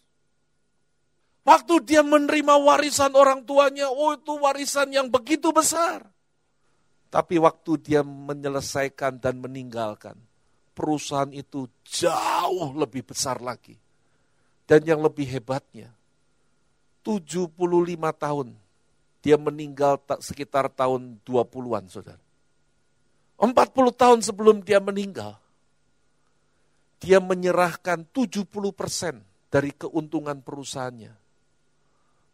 Waktu 1.47 1.79
dia 1.87 2.03
menerima 2.03 2.59
warisan 2.59 3.15
orang 3.15 3.47
tuanya, 3.47 3.87
oh 3.87 4.11
itu 4.11 4.35
warisan 4.35 4.91
yang 4.91 5.07
begitu 5.07 5.55
besar. 5.55 6.03
Tapi 7.07 7.39
waktu 7.39 7.79
dia 7.79 8.03
menyelesaikan 8.03 9.23
dan 9.23 9.39
meninggalkan, 9.39 10.19
perusahaan 10.75 11.31
itu 11.31 11.71
jauh 11.87 12.75
lebih 12.75 13.07
besar 13.07 13.39
lagi. 13.39 13.79
Dan 14.67 14.83
yang 14.83 14.99
lebih 14.99 15.23
hebatnya, 15.23 15.95
75 17.07 17.55
tahun. 18.11 18.51
Dia 19.23 19.39
meninggal 19.39 20.03
sekitar 20.19 20.67
tahun 20.67 21.23
20-an, 21.23 21.87
saudara. 21.87 22.26
40 23.37 23.53
tahun 23.93 24.19
sebelum 24.25 24.65
dia 24.65 24.81
meninggal, 24.81 25.37
dia 26.97 27.21
menyerahkan 27.21 28.05
70 28.09 28.49
persen 28.73 29.21
dari 29.53 29.69
keuntungan 29.73 30.41
perusahaannya 30.41 31.13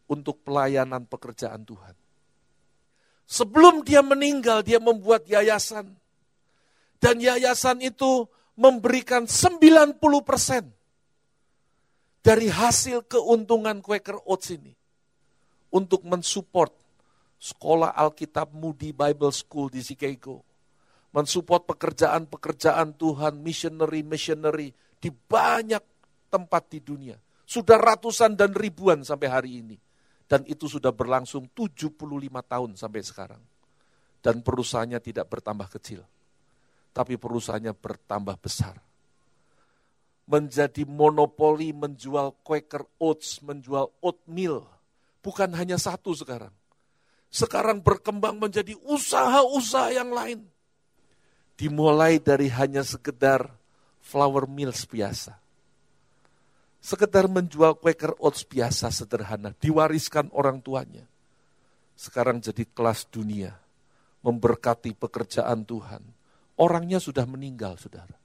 untuk 0.07 0.39
pelayanan 0.48 1.03
pekerjaan 1.03 1.67
Tuhan. 1.67 1.95
Sebelum 3.27 3.83
dia 3.83 4.03
meninggal, 4.03 4.63
dia 4.63 4.79
membuat 4.79 5.27
yayasan. 5.27 5.91
Dan 7.00 7.19
yayasan 7.19 7.83
itu 7.83 8.27
memberikan 8.55 9.27
90 9.27 10.00
persen 10.24 10.72
dari 12.24 12.48
hasil 12.48 13.03
keuntungan 13.03 13.83
Quaker 13.83 14.24
Oats 14.24 14.55
ini 14.55 14.72
untuk 15.74 16.07
mensupport 16.07 16.72
sekolah 17.41 17.91
Alkitab 17.91 18.56
Moody 18.56 18.95
Bible 18.95 19.36
School 19.36 19.67
di 19.67 19.84
Chicago, 19.84 20.39
mensupport 21.13 21.63
pekerjaan-pekerjaan 21.69 22.97
Tuhan, 22.97 23.39
missionary-missionary 23.39 24.73
di 24.97 25.10
banyak 25.13 25.84
tempat 26.34 26.63
di 26.73 26.80
dunia. 26.82 27.17
Sudah 27.45 27.78
ratusan 27.78 28.34
dan 28.34 28.52
ribuan 28.58 29.06
sampai 29.06 29.30
hari 29.30 29.52
ini. 29.62 29.78
Dan 30.26 30.41
itu 30.49 30.65
sudah 30.65 30.89
berlangsung 30.89 31.54
75 31.54 31.93
tahun 32.41 32.71
sampai 32.73 33.02
sekarang. 33.06 33.41
Dan 34.23 34.41
perusahaannya 34.41 34.97
tidak 35.04 35.30
bertambah 35.30 35.67
kecil. 35.78 36.02
Tapi 36.89 37.21
perusahaannya 37.21 37.78
bertambah 37.78 38.38
besar 38.41 38.82
menjadi 40.23 40.88
monopoli 40.88 41.76
menjual 41.76 42.39
Quaker 42.43 42.88
Oats, 42.99 43.43
menjual 43.43 43.91
oatmeal. 43.99 44.63
Bukan 45.23 45.52
hanya 45.56 45.80
satu 45.80 46.15
sekarang. 46.15 46.52
Sekarang 47.34 47.82
berkembang 47.82 48.38
menjadi 48.38 48.78
usaha-usaha 48.86 49.89
yang 49.95 50.13
lain. 50.13 50.45
Dimulai 51.53 52.17
dari 52.17 52.49
hanya 52.49 52.81
sekedar 52.81 53.47
flour 54.01 54.49
mills 54.49 54.83
biasa. 54.89 55.37
Sekedar 56.83 57.31
menjual 57.31 57.79
Quaker 57.79 58.19
Oats 58.19 58.43
biasa 58.43 58.91
sederhana, 58.91 59.55
diwariskan 59.55 60.27
orang 60.35 60.59
tuanya. 60.59 61.07
Sekarang 61.95 62.43
jadi 62.43 62.67
kelas 62.67 63.07
dunia, 63.07 63.55
memberkati 64.19 64.91
pekerjaan 64.91 65.63
Tuhan. 65.63 66.03
Orangnya 66.59 66.99
sudah 66.99 67.23
meninggal, 67.23 67.79
saudara 67.79 68.23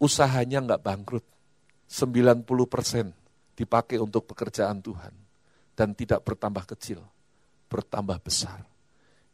usahanya 0.00 0.60
nggak 0.64 0.82
bangkrut. 0.82 1.26
90 1.86 2.42
persen 2.66 3.14
dipakai 3.54 4.02
untuk 4.02 4.26
pekerjaan 4.26 4.82
Tuhan. 4.82 5.14
Dan 5.76 5.92
tidak 5.92 6.24
bertambah 6.24 6.64
kecil, 6.72 7.04
bertambah 7.68 8.16
besar. 8.24 8.64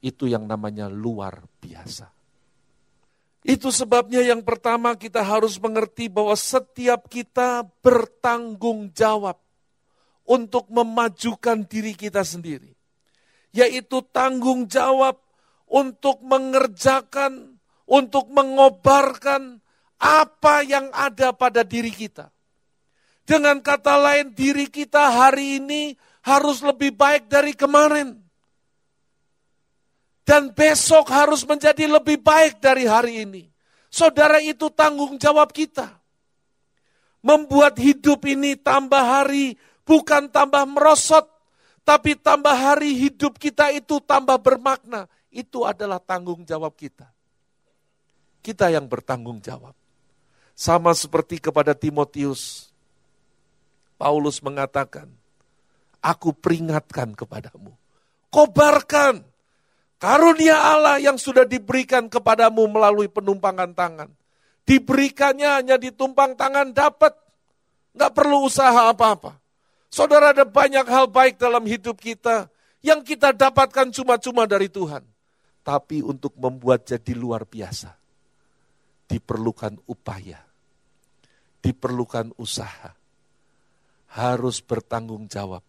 Itu 0.03 0.27
yang 0.27 0.43
namanya 0.43 0.91
luar 0.91 1.39
biasa. 1.63 2.11
Itu 3.43 3.75
sebabnya 3.75 4.23
yang 4.23 4.47
pertama 4.47 4.95
kita 4.95 5.19
harus 5.19 5.59
mengerti 5.59 6.07
bahwa 6.07 6.39
setiap 6.39 7.11
kita 7.11 7.67
bertanggung 7.83 8.95
jawab 8.95 9.35
untuk 10.23 10.71
memajukan 10.71 11.67
diri 11.67 11.99
kita 11.99 12.23
sendiri. 12.23 12.71
Yaitu 13.51 13.99
tanggung 14.15 14.71
jawab 14.71 15.19
untuk 15.67 16.23
mengerjakan, 16.23 17.59
untuk 17.91 18.31
mengobarkan, 18.31 19.59
apa 19.99 20.63
yang 20.63 20.91
ada 20.95 21.35
pada 21.35 21.67
diri 21.67 21.91
kita. 21.91 22.31
Dengan 23.23 23.59
kata 23.59 23.99
lain, 23.99 24.35
diri 24.35 24.67
kita 24.71 25.15
hari 25.19 25.63
ini 25.63 25.95
harus 26.23 26.63
lebih 26.63 26.95
baik 26.95 27.27
dari 27.27 27.55
kemarin. 27.55 28.22
Dan 30.23 30.55
besok 30.55 31.11
harus 31.11 31.43
menjadi 31.43 31.91
lebih 31.91 32.23
baik 32.23 32.63
dari 32.63 32.87
hari 32.87 33.27
ini. 33.27 33.43
Saudara 33.91 34.39
itu 34.39 34.71
tanggung 34.71 35.19
jawab 35.19 35.51
kita. 35.51 35.99
Membuat 37.23 37.79
hidup 37.79 38.25
ini 38.27 38.59
tambah 38.59 39.03
hari, 39.03 39.55
bukan 39.87 40.31
tambah 40.31 40.63
merosot, 40.67 41.27
tapi 41.83 42.15
tambah 42.15 42.55
hari 42.55 42.95
hidup 42.95 43.39
kita 43.39 43.75
itu 43.75 43.99
tambah 44.03 44.39
bermakna. 44.39 45.11
Itu 45.31 45.67
adalah 45.67 45.99
tanggung 45.99 46.47
jawab 46.47 46.75
kita. 46.79 47.11
Kita 48.43 48.71
yang 48.71 48.87
bertanggung 48.87 49.43
jawab. 49.43 49.75
Sama 50.55 50.95
seperti 50.95 51.39
kepada 51.43 51.75
Timotius, 51.75 52.71
Paulus 53.99 54.43
mengatakan, 54.43 55.11
aku 56.03 56.35
peringatkan 56.35 57.15
kepadamu. 57.15 57.75
Kobarkan 58.35 59.32
karunia 60.03 60.59
Allah 60.59 60.99
yang 60.99 61.15
sudah 61.15 61.47
diberikan 61.47 62.11
kepadamu 62.11 62.67
melalui 62.67 63.07
penumpangan 63.07 63.71
tangan. 63.71 64.11
Diberikannya 64.67 65.63
hanya 65.63 65.77
ditumpang 65.79 66.35
tangan 66.35 66.75
dapat. 66.75 67.15
Nggak 67.95 68.11
perlu 68.11 68.51
usaha 68.51 68.91
apa-apa. 68.91 69.39
Saudara 69.87 70.35
ada 70.35 70.43
banyak 70.43 70.89
hal 70.91 71.07
baik 71.07 71.39
dalam 71.39 71.63
hidup 71.63 72.03
kita 72.03 72.51
yang 72.83 73.07
kita 73.07 73.31
dapatkan 73.31 73.95
cuma-cuma 73.95 74.43
dari 74.51 74.67
Tuhan. 74.67 75.07
Tapi 75.63 76.03
untuk 76.03 76.35
membuat 76.35 76.91
jadi 76.91 77.15
luar 77.15 77.47
biasa 77.47 77.95
diperlukan 79.13 79.77
upaya, 79.85 80.41
diperlukan 81.61 82.33
usaha, 82.41 82.97
harus 84.17 84.65
bertanggung 84.65 85.29
jawab. 85.29 85.61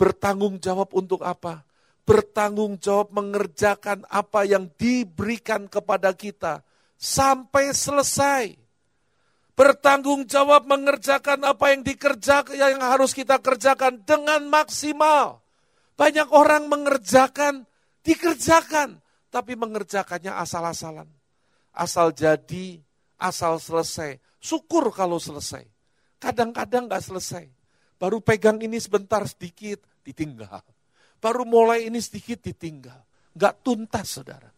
Bertanggung 0.00 0.56
jawab 0.56 0.88
untuk 0.96 1.20
apa? 1.20 1.67
Bertanggung 2.08 2.80
jawab 2.80 3.12
mengerjakan 3.12 4.08
apa 4.08 4.48
yang 4.48 4.72
diberikan 4.80 5.68
kepada 5.68 6.16
kita 6.16 6.64
sampai 6.96 7.76
selesai. 7.76 8.56
Bertanggung 9.52 10.24
jawab 10.24 10.64
mengerjakan 10.64 11.44
apa 11.44 11.76
yang 11.76 11.84
dikerjakan 11.84 12.56
yang 12.56 12.80
harus 12.80 13.12
kita 13.12 13.36
kerjakan 13.36 14.00
dengan 14.08 14.48
maksimal. 14.48 15.44
Banyak 16.00 16.32
orang 16.32 16.70
mengerjakan, 16.72 17.68
dikerjakan, 18.00 19.02
tapi 19.28 19.52
mengerjakannya 19.58 20.32
asal-asalan 20.32 21.18
asal 21.78 22.10
jadi, 22.10 22.82
asal 23.14 23.62
selesai. 23.62 24.18
Syukur 24.42 24.90
kalau 24.90 25.22
selesai. 25.22 25.62
Kadang-kadang 26.18 26.90
nggak 26.90 27.06
selesai. 27.06 27.46
Baru 27.98 28.18
pegang 28.18 28.58
ini 28.58 28.82
sebentar 28.82 29.22
sedikit, 29.26 29.78
ditinggal. 30.02 30.62
Baru 31.18 31.42
mulai 31.42 31.90
ini 31.90 31.98
sedikit, 31.98 32.38
ditinggal. 32.42 32.98
Nggak 33.34 33.54
tuntas, 33.62 34.06
saudara. 34.18 34.50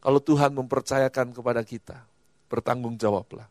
Kalau 0.00 0.20
Tuhan 0.20 0.52
mempercayakan 0.52 1.32
kepada 1.32 1.64
kita, 1.64 2.04
bertanggung 2.48 2.96
jawablah. 3.00 3.48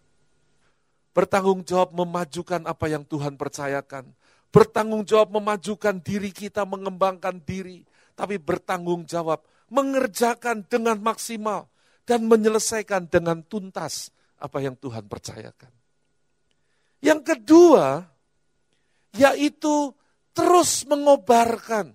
Bertanggung 1.13 1.62
jawab 1.65 1.93
memajukan 1.93 2.65
apa 2.65 2.86
yang 2.89 3.06
Tuhan 3.06 3.38
percayakan. 3.38 4.10
Bertanggung 4.53 5.06
jawab 5.06 5.34
memajukan 5.34 5.97
diri 6.01 6.29
kita, 6.29 6.65
mengembangkan 6.65 7.41
diri. 7.41 7.86
Tapi 8.13 8.38
bertanggung 8.38 9.06
jawab 9.10 9.41
mengerjakan 9.73 10.65
dengan 10.69 11.01
maksimal 11.01 11.65
dan 12.06 12.29
menyelesaikan 12.29 13.10
dengan 13.10 13.41
tuntas 13.41 14.13
apa 14.38 14.62
yang 14.62 14.77
Tuhan 14.77 15.10
percayakan. 15.10 15.71
Yang 17.01 17.21
kedua, 17.34 18.06
yaitu 19.17 19.91
terus 20.34 20.84
mengobarkan. 20.89 21.93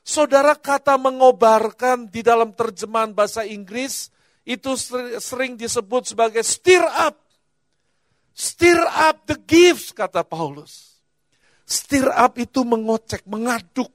Saudara 0.00 0.56
kata 0.56 0.96
mengobarkan 0.96 2.08
di 2.08 2.24
dalam 2.24 2.56
terjemahan 2.56 3.12
bahasa 3.12 3.44
Inggris 3.44 4.08
itu 4.44 4.72
sering 5.20 5.56
disebut 5.56 6.12
sebagai 6.12 6.40
stir 6.44 6.82
up. 6.84 7.16
Stir 8.32 8.80
up 8.80 9.28
the 9.28 9.36
gifts, 9.36 9.92
kata 9.92 10.24
Paulus. 10.24 11.02
Stir 11.68 12.08
up 12.08 12.40
itu 12.40 12.64
mengocek, 12.64 13.28
mengaduk. 13.28 13.92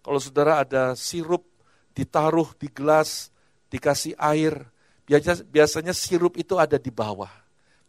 Kalau 0.00 0.18
saudara 0.18 0.64
ada 0.64 0.96
sirup 0.96 1.44
ditaruh 1.92 2.48
di 2.56 2.72
gelas, 2.72 3.28
dikasih 3.68 4.16
air, 4.16 4.66
biasanya 5.52 5.92
sirup 5.92 6.40
itu 6.40 6.56
ada 6.56 6.80
di 6.80 6.88
bawah. 6.88 7.30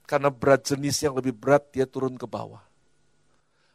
Karena 0.03 0.27
berat 0.27 0.67
jenis 0.67 0.99
yang 0.99 1.15
lebih 1.15 1.33
berat, 1.33 1.71
dia 1.71 1.87
turun 1.87 2.19
ke 2.19 2.27
bawah. 2.27 2.59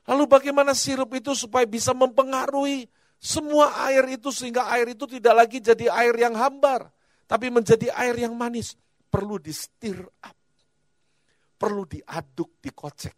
Lalu 0.05 0.25
bagaimana 0.29 0.77
sirup 0.77 1.17
itu 1.17 1.33
supaya 1.33 1.65
bisa 1.65 1.97
mempengaruhi 1.97 2.85
semua 3.17 3.73
air 3.89 4.05
itu 4.21 4.29
sehingga 4.29 4.69
air 4.69 4.93
itu 4.93 5.09
tidak 5.09 5.33
lagi 5.33 5.57
jadi 5.57 5.89
air 5.89 6.13
yang 6.13 6.37
hambar, 6.37 6.93
tapi 7.25 7.49
menjadi 7.49 7.89
air 7.97 8.21
yang 8.21 8.37
manis. 8.37 8.77
Perlu 9.09 9.41
di 9.41 9.55
stir 9.55 9.97
up. 10.05 10.37
Perlu 11.57 11.89
diaduk, 11.89 12.61
dikocek. 12.61 13.17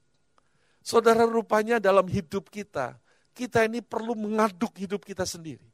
Saudara 0.78 1.26
rupanya 1.26 1.82
dalam 1.82 2.06
hidup 2.06 2.46
kita, 2.52 2.94
kita 3.34 3.66
ini 3.66 3.82
perlu 3.82 4.14
mengaduk 4.14 4.78
hidup 4.78 5.02
kita 5.02 5.26
sendiri. 5.26 5.66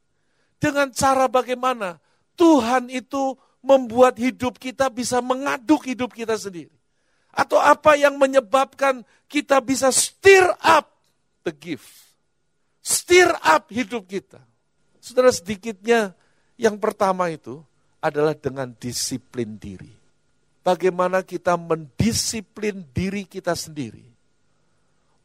Dengan 0.57 0.89
cara 0.89 1.29
bagaimana 1.29 2.01
Tuhan 2.33 2.89
itu 2.89 3.37
membuat 3.61 4.17
hidup 4.17 4.57
kita 4.57 4.89
bisa 4.89 5.21
mengaduk 5.21 5.85
hidup 5.85 6.09
kita 6.09 6.33
sendiri. 6.33 6.73
Atau 7.29 7.61
apa 7.61 7.93
yang 7.93 8.17
menyebabkan 8.17 9.05
kita 9.29 9.61
bisa 9.61 9.93
stir 9.93 10.49
up 10.57 10.92
the 11.43 11.51
gift 11.51 12.13
stir 12.83 13.31
up 13.39 13.71
hidup 13.71 14.03
kita. 14.03 14.43
Saudara 14.99 15.31
sedikitnya 15.31 16.11
yang 16.59 16.75
pertama 16.75 17.31
itu 17.31 17.63
adalah 18.03 18.35
dengan 18.35 18.75
disiplin 18.75 19.55
diri. 19.55 19.89
Bagaimana 20.63 21.23
kita 21.23 21.55
mendisiplin 21.55 22.83
diri 22.91 23.23
kita 23.23 23.55
sendiri. 23.55 24.03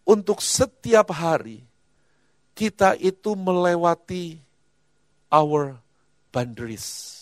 Untuk 0.08 0.40
setiap 0.40 1.12
hari 1.12 1.62
kita 2.54 2.96
itu 2.96 3.34
melewati 3.34 4.40
our 5.30 5.78
boundaries. 6.32 7.14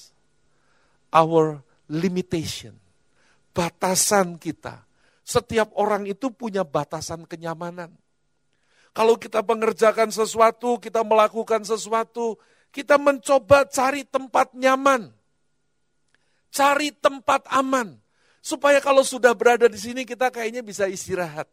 Our 1.12 1.60
limitation. 1.92 2.76
Batasan 3.52 4.40
kita. 4.40 4.84
Setiap 5.26 5.74
orang 5.76 6.06
itu 6.06 6.30
punya 6.30 6.62
batasan 6.62 7.26
kenyamanan 7.26 7.90
kalau 8.96 9.20
kita 9.20 9.44
mengerjakan 9.44 10.08
sesuatu, 10.08 10.80
kita 10.80 11.04
melakukan 11.04 11.60
sesuatu, 11.68 12.40
kita 12.72 12.96
mencoba 12.96 13.68
cari 13.68 14.08
tempat 14.08 14.56
nyaman. 14.56 15.12
Cari 16.48 16.96
tempat 16.96 17.44
aman. 17.52 18.00
Supaya 18.40 18.80
kalau 18.80 19.04
sudah 19.04 19.36
berada 19.36 19.68
di 19.68 19.76
sini 19.76 20.08
kita 20.08 20.32
kayaknya 20.32 20.64
bisa 20.64 20.88
istirahat. 20.88 21.44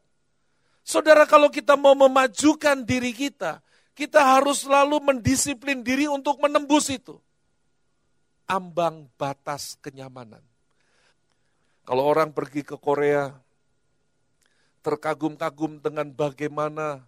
Saudara 0.88 1.28
kalau 1.28 1.52
kita 1.52 1.76
mau 1.76 1.92
memajukan 1.92 2.80
diri 2.80 3.12
kita, 3.12 3.60
kita 3.92 4.24
harus 4.24 4.64
selalu 4.64 5.04
mendisiplin 5.04 5.84
diri 5.84 6.08
untuk 6.08 6.40
menembus 6.40 6.88
itu. 6.88 7.20
Ambang 8.48 9.12
batas 9.20 9.76
kenyamanan. 9.84 10.40
Kalau 11.84 12.08
orang 12.08 12.32
pergi 12.32 12.64
ke 12.64 12.80
Korea, 12.80 13.36
terkagum-kagum 14.80 15.84
dengan 15.84 16.08
bagaimana 16.08 17.04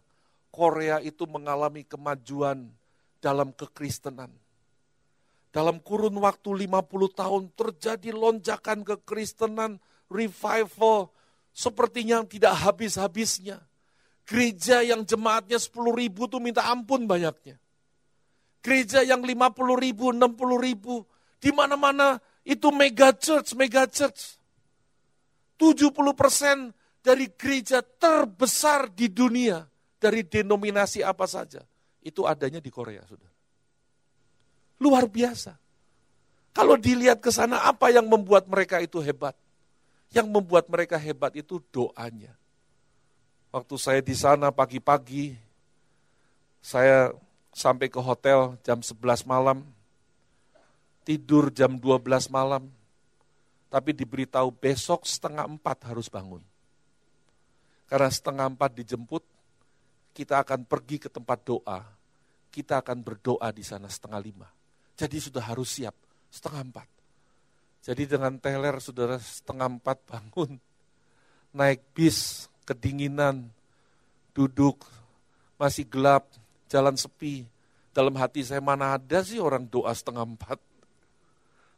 Korea 0.56 1.04
itu 1.04 1.28
mengalami 1.28 1.84
kemajuan 1.84 2.72
dalam 3.20 3.52
kekristenan. 3.52 4.32
Dalam 5.52 5.84
kurun 5.84 6.16
waktu 6.24 6.68
50 6.68 7.12
tahun 7.12 7.44
terjadi 7.52 8.16
lonjakan 8.16 8.88
kekristenan, 8.88 9.84
revival, 10.08 11.12
sepertinya 11.52 12.24
yang 12.24 12.28
tidak 12.32 12.56
habis-habisnya. 12.56 13.60
Gereja 14.24 14.80
yang 14.80 15.04
jemaatnya 15.04 15.60
10 15.60 15.76
ribu 15.92 16.32
tuh 16.32 16.40
minta 16.40 16.72
ampun 16.72 17.04
banyaknya. 17.04 17.60
Gereja 18.64 19.04
yang 19.04 19.22
50 19.28 19.76
ribu, 19.76 20.16
60 20.16 20.56
ribu, 20.56 21.04
di 21.38 21.52
mana-mana 21.52 22.18
itu 22.48 22.72
mega 22.72 23.12
church, 23.12 23.54
mega 23.60 23.86
church. 23.92 24.40
70 25.60 25.92
persen 26.16 26.72
dari 27.00 27.32
gereja 27.32 27.80
terbesar 27.80 28.92
di 28.92 29.08
dunia 29.08 29.75
dari 30.06 30.22
denominasi 30.22 31.02
apa 31.02 31.26
saja, 31.26 31.66
itu 32.06 32.30
adanya 32.30 32.62
di 32.62 32.70
Korea, 32.70 33.02
sudah. 33.10 33.26
Luar 34.78 35.10
biasa. 35.10 35.58
Kalau 36.54 36.78
dilihat 36.78 37.26
ke 37.26 37.34
sana, 37.34 37.66
apa 37.66 37.90
yang 37.90 38.06
membuat 38.06 38.46
mereka 38.46 38.78
itu 38.78 39.02
hebat? 39.02 39.34
Yang 40.14 40.30
membuat 40.30 40.70
mereka 40.70 41.02
hebat 41.02 41.34
itu 41.34 41.58
doanya. 41.74 42.38
Waktu 43.50 43.76
saya 43.82 44.00
di 44.06 44.14
sana 44.14 44.54
pagi-pagi, 44.54 45.34
saya 46.62 47.10
sampai 47.50 47.90
ke 47.90 47.98
hotel 47.98 48.62
jam 48.62 48.86
11 48.86 49.26
malam, 49.26 49.66
tidur 51.02 51.50
jam 51.50 51.82
12 51.82 52.30
malam, 52.30 52.70
tapi 53.74 53.92
diberitahu 53.92 54.54
besok 54.54 55.10
setengah 55.10 55.50
empat 55.50 55.90
harus 55.90 56.08
bangun. 56.08 56.46
Karena 57.90 58.08
setengah 58.08 58.48
empat 58.54 58.72
dijemput, 58.76 59.35
kita 60.16 60.40
akan 60.48 60.64
pergi 60.64 60.96
ke 61.04 61.12
tempat 61.12 61.44
doa. 61.44 61.84
Kita 62.48 62.80
akan 62.80 63.04
berdoa 63.04 63.52
di 63.52 63.68
sana 63.68 63.92
setengah 63.92 64.24
lima. 64.24 64.48
Jadi 64.96 65.20
sudah 65.20 65.44
harus 65.44 65.76
siap 65.76 65.92
setengah 66.32 66.72
empat. 66.72 66.88
Jadi 67.84 68.08
dengan 68.08 68.40
teler 68.40 68.80
saudara 68.80 69.20
setengah 69.20 69.68
empat 69.76 70.00
bangun. 70.08 70.56
Naik 71.52 71.84
bis, 71.92 72.48
kedinginan, 72.64 73.52
duduk, 74.32 74.88
masih 75.60 75.84
gelap, 75.84 76.32
jalan 76.72 76.96
sepi. 76.96 77.44
Dalam 77.92 78.16
hati 78.16 78.44
saya 78.44 78.64
mana 78.64 78.96
ada 78.96 79.20
sih 79.20 79.40
orang 79.40 79.68
doa 79.68 79.92
setengah 79.92 80.24
empat. 80.24 80.60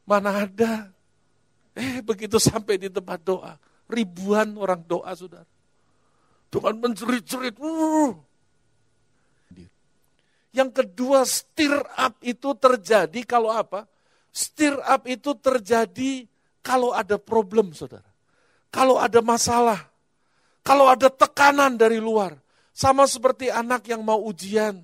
Mana 0.06 0.45
ada. 0.45 0.93
Eh 1.78 2.02
begitu 2.06 2.38
sampai 2.38 2.82
di 2.82 2.89
tempat 2.89 3.21
doa, 3.21 3.58
ribuan 3.89 4.54
orang 4.58 4.82
doa 4.86 5.13
saudara. 5.13 5.45
Tuhan 6.50 6.80
menjerit-jerit, 6.80 7.60
uh, 7.60 8.17
yang 10.57 10.73
kedua, 10.73 11.21
stir 11.21 11.77
up 11.77 12.17
itu 12.25 12.57
terjadi 12.57 13.21
kalau 13.29 13.53
apa? 13.53 13.85
Stir 14.33 14.73
up 14.81 15.05
itu 15.05 15.37
terjadi 15.37 16.25
kalau 16.65 16.97
ada 16.97 17.21
problem, 17.21 17.77
saudara. 17.77 18.09
Kalau 18.73 18.97
ada 18.97 19.21
masalah. 19.21 19.85
Kalau 20.65 20.89
ada 20.89 21.13
tekanan 21.13 21.77
dari 21.77 22.01
luar. 22.01 22.33
Sama 22.73 23.05
seperti 23.05 23.53
anak 23.53 23.85
yang 23.85 24.01
mau 24.01 24.17
ujian. 24.25 24.81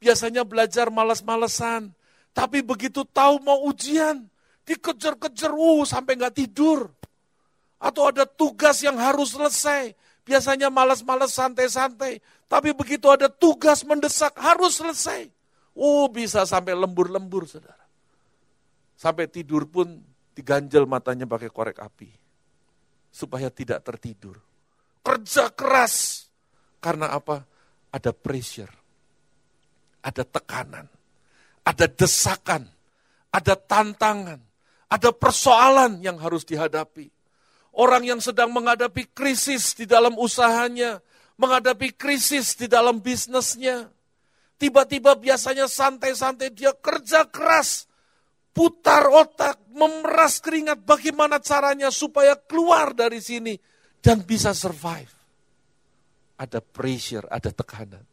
Biasanya 0.00 0.48
belajar 0.48 0.88
malas-malesan. 0.88 1.92
Tapi 2.32 2.60
begitu 2.60 3.04
tahu 3.04 3.40
mau 3.40 3.64
ujian, 3.64 4.28
dikejar-kejar, 4.68 5.52
uh, 5.56 5.84
sampai 5.88 6.20
nggak 6.20 6.36
tidur. 6.36 6.92
Atau 7.80 8.08
ada 8.08 8.28
tugas 8.28 8.80
yang 8.80 8.96
harus 8.96 9.32
selesai, 9.32 9.92
Biasanya 10.26 10.74
malas-malas 10.74 11.30
santai-santai. 11.38 12.18
Tapi 12.50 12.74
begitu 12.74 13.06
ada 13.06 13.30
tugas 13.30 13.86
mendesak 13.86 14.34
harus 14.34 14.82
selesai. 14.82 15.30
Oh 15.78 16.10
bisa 16.10 16.42
sampai 16.42 16.74
lembur-lembur 16.74 17.46
saudara. 17.46 17.86
Sampai 18.98 19.30
tidur 19.30 19.70
pun 19.70 20.02
diganjel 20.34 20.82
matanya 20.90 21.30
pakai 21.30 21.46
korek 21.46 21.78
api. 21.78 22.10
Supaya 23.14 23.54
tidak 23.54 23.86
tertidur. 23.86 24.42
Kerja 25.06 25.54
keras. 25.54 26.26
Karena 26.82 27.14
apa? 27.14 27.46
Ada 27.94 28.10
pressure. 28.10 28.74
Ada 30.02 30.26
tekanan. 30.26 30.90
Ada 31.62 31.86
desakan. 31.86 32.66
Ada 33.30 33.54
tantangan. 33.54 34.42
Ada 34.90 35.14
persoalan 35.14 36.02
yang 36.02 36.18
harus 36.18 36.42
dihadapi 36.42 37.15
Orang 37.76 38.08
yang 38.08 38.24
sedang 38.24 38.56
menghadapi 38.56 39.12
krisis 39.12 39.76
di 39.76 39.84
dalam 39.84 40.16
usahanya, 40.16 41.04
menghadapi 41.36 41.92
krisis 41.92 42.56
di 42.56 42.64
dalam 42.72 43.04
bisnisnya. 43.04 43.92
Tiba-tiba 44.56 45.12
biasanya 45.20 45.68
santai-santai 45.68 46.56
dia 46.56 46.72
kerja 46.72 47.28
keras, 47.28 47.84
putar 48.56 49.04
otak, 49.12 49.60
memeras 49.68 50.40
keringat 50.40 50.80
bagaimana 50.88 51.36
caranya 51.36 51.92
supaya 51.92 52.32
keluar 52.32 52.96
dari 52.96 53.20
sini. 53.20 53.54
dan 54.06 54.22
bisa 54.22 54.54
survive. 54.54 55.10
Ada 56.38 56.62
pressure, 56.62 57.26
ada 57.26 57.50
tekanan. 57.50 58.06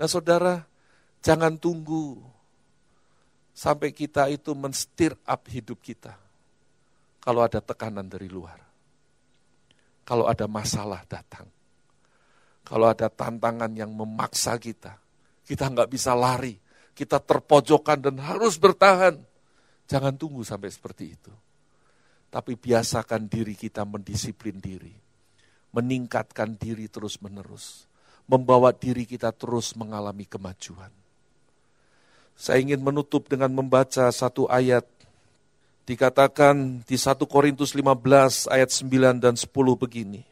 Nah 0.00 0.08
saudara, 0.08 0.64
jangan 1.20 1.60
tunggu 1.60 2.16
sampai 3.52 3.92
kita 3.92 4.32
itu 4.32 4.56
menstir 4.56 5.12
up 5.28 5.44
hidup 5.52 5.84
kita. 5.84 6.23
Kalau 7.24 7.40
ada 7.40 7.64
tekanan 7.64 8.04
dari 8.04 8.28
luar. 8.28 8.60
Kalau 10.04 10.28
ada 10.28 10.44
masalah 10.44 11.00
datang. 11.08 11.48
Kalau 12.60 12.84
ada 12.84 13.08
tantangan 13.08 13.72
yang 13.72 13.88
memaksa 13.96 14.60
kita. 14.60 15.00
Kita 15.40 15.72
nggak 15.72 15.88
bisa 15.88 16.12
lari. 16.12 16.52
Kita 16.92 17.24
terpojokan 17.24 18.04
dan 18.04 18.20
harus 18.20 18.60
bertahan. 18.60 19.16
Jangan 19.88 20.20
tunggu 20.20 20.44
sampai 20.44 20.68
seperti 20.68 21.16
itu. 21.16 21.32
Tapi 22.28 22.60
biasakan 22.60 23.24
diri 23.24 23.56
kita 23.56 23.88
mendisiplin 23.88 24.60
diri. 24.60 24.92
Meningkatkan 25.72 26.60
diri 26.60 26.92
terus 26.92 27.24
menerus. 27.24 27.88
Membawa 28.28 28.72
diri 28.76 29.08
kita 29.08 29.32
terus 29.32 29.72
mengalami 29.80 30.28
kemajuan. 30.28 30.92
Saya 32.36 32.60
ingin 32.60 32.84
menutup 32.84 33.32
dengan 33.32 33.48
membaca 33.52 34.12
satu 34.12 34.44
ayat. 34.52 34.84
Dikatakan 35.84 36.80
di 36.88 36.96
1 36.96 37.28
Korintus 37.28 37.76
15 37.76 38.48
ayat 38.48 38.70
9 38.72 39.20
dan 39.20 39.36
10 39.36 39.48
begini. 39.76 40.24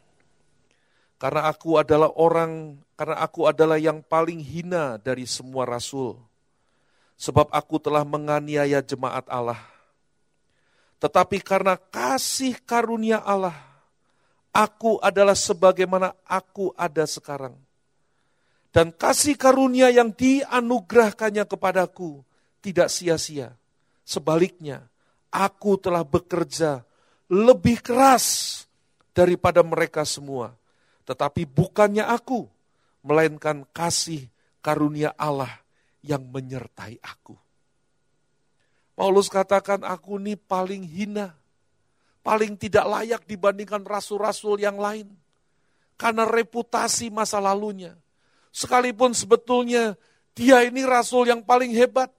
Karena 1.21 1.47
aku 1.47 1.79
adalah 1.79 2.11
orang, 2.17 2.81
karena 2.97 3.21
aku 3.21 3.47
adalah 3.47 3.79
yang 3.79 4.03
paling 4.03 4.41
hina 4.43 4.99
dari 4.99 5.29
semua 5.29 5.69
rasul. 5.69 6.19
Sebab 7.21 7.53
aku 7.53 7.79
telah 7.79 8.03
menganiaya 8.03 8.83
jemaat 8.83 9.29
Allah 9.31 9.73
tetapi 11.03 11.43
karena 11.43 11.75
kasih 11.75 12.62
karunia 12.62 13.19
Allah, 13.27 13.59
aku 14.55 15.03
adalah 15.03 15.35
sebagaimana 15.35 16.15
aku 16.23 16.71
ada 16.79 17.03
sekarang. 17.11 17.59
Dan 18.71 18.95
kasih 18.95 19.35
karunia 19.35 19.91
yang 19.91 20.15
dianugerahkannya 20.15 21.43
kepadaku 21.43 22.23
tidak 22.62 22.87
sia-sia. 22.87 23.51
Sebaliknya, 24.07 24.87
aku 25.33 25.81
telah 25.81 26.05
bekerja 26.05 26.85
lebih 27.33 27.81
keras 27.81 28.61
daripada 29.16 29.64
mereka 29.64 30.05
semua. 30.05 30.53
Tetapi 31.09 31.49
bukannya 31.49 32.05
aku, 32.05 32.47
melainkan 33.03 33.66
kasih 33.75 34.31
karunia 34.62 35.11
Allah 35.18 35.51
yang 36.05 36.23
menyertai 36.29 37.03
aku. 37.03 37.35
Paulus 38.92 39.27
katakan, 39.27 39.83
aku 39.83 40.21
ini 40.21 40.37
paling 40.38 40.85
hina, 40.85 41.35
paling 42.23 42.55
tidak 42.55 42.87
layak 42.87 43.23
dibandingkan 43.27 43.83
rasul-rasul 43.83 44.61
yang 44.62 44.79
lain. 44.79 45.11
Karena 45.99 46.29
reputasi 46.29 47.11
masa 47.11 47.42
lalunya. 47.42 47.97
Sekalipun 48.53 49.16
sebetulnya 49.16 49.97
dia 50.37 50.61
ini 50.62 50.85
rasul 50.85 51.27
yang 51.31 51.40
paling 51.42 51.73
hebat. 51.73 52.12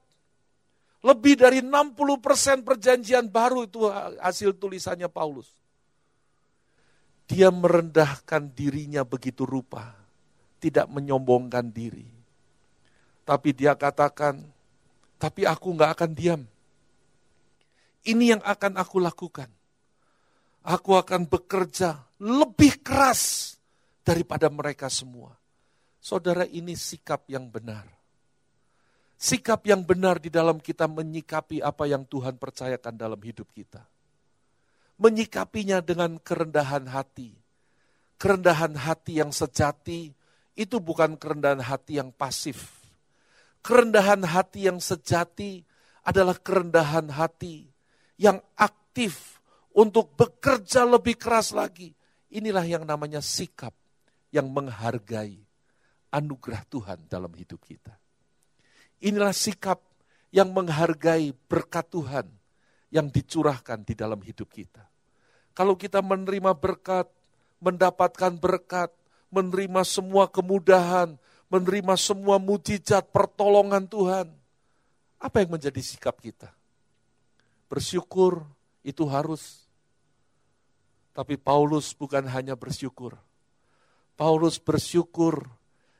Lebih 1.04 1.36
dari 1.36 1.60
60% 1.60 2.64
perjanjian 2.64 3.28
baru 3.28 3.68
itu 3.68 3.84
hasil 4.18 4.56
tulisannya 4.56 5.12
Paulus. 5.12 5.52
Dia 7.28 7.52
merendahkan 7.52 8.48
dirinya 8.52 9.04
begitu 9.04 9.44
rupa, 9.44 9.92
tidak 10.60 10.88
menyombongkan 10.88 11.68
diri. 11.68 12.08
Tapi 13.24 13.52
dia 13.52 13.76
katakan, 13.76 14.40
tapi 15.20 15.44
aku 15.44 15.76
nggak 15.76 15.92
akan 15.92 16.10
diam 16.16 16.42
ini 18.04 18.36
yang 18.36 18.42
akan 18.44 18.76
aku 18.76 19.00
lakukan. 19.00 19.48
Aku 20.64 20.96
akan 20.96 21.28
bekerja 21.28 22.08
lebih 22.20 22.80
keras 22.80 23.52
daripada 24.00 24.48
mereka 24.48 24.88
semua. 24.88 25.36
Saudara, 26.00 26.48
ini 26.48 26.76
sikap 26.76 27.28
yang 27.28 27.48
benar. 27.48 27.84
Sikap 29.24 29.64
yang 29.64 29.80
benar 29.80 30.20
di 30.20 30.28
dalam 30.28 30.60
kita 30.60 30.84
menyikapi 30.84 31.64
apa 31.64 31.88
yang 31.88 32.04
Tuhan 32.04 32.36
percayakan 32.36 32.92
dalam 32.92 33.16
hidup 33.16 33.48
kita. 33.56 33.80
Menyikapinya 35.00 35.80
dengan 35.80 36.20
kerendahan 36.20 36.84
hati. 36.92 37.32
Kerendahan 38.20 38.76
hati 38.76 39.24
yang 39.24 39.32
sejati 39.32 40.12
itu 40.52 40.76
bukan 40.76 41.16
kerendahan 41.16 41.64
hati 41.64 42.04
yang 42.04 42.12
pasif. 42.12 42.84
Kerendahan 43.64 44.28
hati 44.28 44.68
yang 44.68 44.76
sejati 44.76 45.64
adalah 46.04 46.36
kerendahan 46.36 47.08
hati 47.08 47.64
yang 48.20 48.44
aktif 48.60 49.40
untuk 49.72 50.12
bekerja 50.20 50.84
lebih 50.84 51.16
keras 51.16 51.56
lagi. 51.56 51.96
Inilah 52.28 52.68
yang 52.68 52.84
namanya 52.84 53.24
sikap 53.24 53.72
yang 54.28 54.52
menghargai 54.52 55.40
anugerah 56.12 56.60
Tuhan 56.68 57.08
dalam 57.08 57.32
hidup 57.32 57.64
kita. 57.64 58.03
Inilah 59.02 59.34
sikap 59.34 59.82
yang 60.34 60.50
menghargai 60.50 61.34
berkat 61.46 61.86
Tuhan 61.90 62.26
yang 62.94 63.10
dicurahkan 63.10 63.82
di 63.82 63.94
dalam 63.98 64.22
hidup 64.22 64.50
kita. 64.50 64.86
Kalau 65.54 65.78
kita 65.78 66.02
menerima 66.02 66.54
berkat, 66.54 67.06
mendapatkan 67.62 68.34
berkat, 68.38 68.90
menerima 69.30 69.82
semua 69.86 70.26
kemudahan, 70.30 71.14
menerima 71.50 71.94
semua 71.94 72.42
mujizat 72.42 73.06
pertolongan 73.10 73.86
Tuhan, 73.86 74.26
apa 75.18 75.36
yang 75.40 75.54
menjadi 75.54 75.78
sikap 75.78 76.18
kita? 76.18 76.50
Bersyukur 77.70 78.42
itu 78.84 79.06
harus. 79.06 79.64
Tapi 81.14 81.38
Paulus 81.38 81.94
bukan 81.94 82.26
hanya 82.26 82.58
bersyukur. 82.58 83.14
Paulus 84.18 84.58
bersyukur 84.58 85.46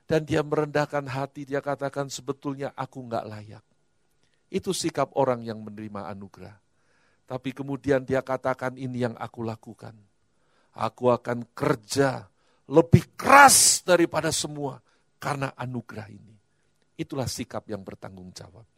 dan 0.05 0.29
dia 0.29 0.45
merendahkan 0.45 1.05
hati, 1.09 1.49
dia 1.49 1.65
katakan 1.65 2.13
sebetulnya 2.13 2.73
aku 2.77 3.09
nggak 3.09 3.25
layak. 3.25 3.65
Itu 4.53 4.77
sikap 4.77 5.17
orang 5.17 5.41
yang 5.41 5.65
menerima 5.65 6.13
anugerah. 6.13 6.57
Tapi 7.25 7.57
kemudian 7.57 8.05
dia 8.05 8.21
katakan 8.21 8.77
ini 8.77 9.09
yang 9.09 9.17
aku 9.17 9.41
lakukan. 9.41 9.97
Aku 10.77 11.09
akan 11.09 11.49
kerja 11.57 12.29
lebih 12.69 13.17
keras 13.17 13.81
daripada 13.81 14.29
semua 14.29 14.77
karena 15.17 15.57
anugerah 15.57 16.09
ini. 16.13 16.37
Itulah 17.01 17.27
sikap 17.27 17.65
yang 17.73 17.81
bertanggung 17.81 18.29
jawab. 18.37 18.69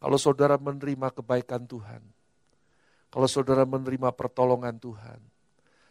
Kalau 0.00 0.18
saudara 0.20 0.56
menerima 0.56 1.12
kebaikan 1.12 1.68
Tuhan, 1.68 2.02
kalau 3.12 3.28
saudara 3.28 3.68
menerima 3.68 4.12
pertolongan 4.16 4.76
Tuhan, 4.80 5.20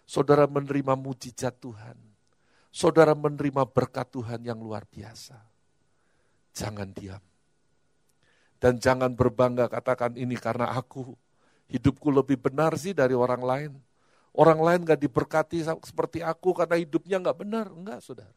saudara 0.05 0.45
menerima 0.49 0.93
mujizat 0.97 1.57
Tuhan, 1.61 2.14
saudara 2.75 3.15
menerima 3.15 3.63
berkat 3.71 4.11
Tuhan 4.11 4.43
yang 4.43 4.59
luar 4.59 4.83
biasa, 4.83 5.39
jangan 6.51 6.91
diam. 6.91 7.23
Dan 8.59 8.75
jangan 8.83 9.15
berbangga 9.15 9.71
katakan 9.71 10.19
ini 10.19 10.35
karena 10.35 10.75
aku, 10.75 11.15
hidupku 11.71 12.11
lebih 12.11 12.35
benar 12.35 12.75
sih 12.75 12.91
dari 12.91 13.15
orang 13.15 13.43
lain. 13.43 13.71
Orang 14.35 14.59
lain 14.59 14.83
gak 14.83 14.99
diberkati 14.99 15.63
seperti 15.63 16.19
aku 16.19 16.51
karena 16.51 16.75
hidupnya 16.75 17.23
gak 17.23 17.39
benar. 17.39 17.71
Enggak, 17.71 18.03
saudara. 18.03 18.35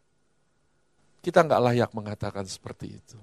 Kita 1.18 1.42
gak 1.42 1.59
layak 1.59 1.90
mengatakan 1.90 2.46
seperti 2.46 3.03
itu 3.03 3.18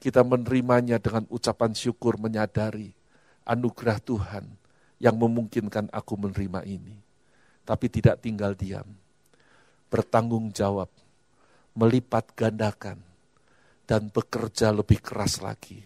kita 0.00 0.24
menerimanya 0.24 0.96
dengan 0.96 1.28
ucapan 1.28 1.76
syukur 1.76 2.16
menyadari 2.16 2.96
anugerah 3.44 4.00
Tuhan 4.00 4.48
yang 4.96 5.14
memungkinkan 5.20 5.92
aku 5.92 6.16
menerima 6.16 6.64
ini. 6.64 6.96
Tapi 7.68 7.86
tidak 7.92 8.24
tinggal 8.24 8.56
diam. 8.56 8.88
Bertanggung 9.90 10.54
jawab, 10.54 10.86
melipat 11.74 12.30
gandakan, 12.38 13.02
dan 13.90 14.06
bekerja 14.06 14.70
lebih 14.70 15.02
keras 15.02 15.42
lagi. 15.42 15.82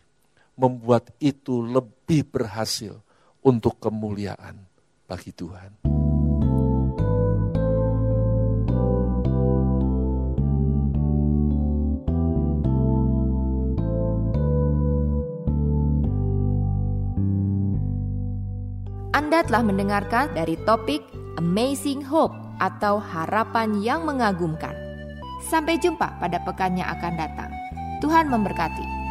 Membuat 0.60 1.08
itu 1.24 1.64
lebih 1.64 2.28
berhasil 2.28 3.00
untuk 3.40 3.80
kemuliaan 3.80 4.60
bagi 5.08 5.32
Tuhan. 5.32 5.88
Anda 19.16 19.40
telah 19.48 19.64
mendengarkan 19.64 20.36
dari 20.36 20.60
topik 20.68 21.00
Amazing 21.40 22.04
Hope 22.04 22.43
atau 22.58 22.98
harapan 22.98 23.78
yang 23.82 24.06
mengagumkan. 24.08 24.74
Sampai 25.44 25.76
jumpa 25.76 26.18
pada 26.18 26.40
pekan 26.42 26.74
yang 26.78 26.88
akan 26.88 27.14
datang. 27.20 27.50
Tuhan 28.00 28.32
memberkati. 28.32 29.03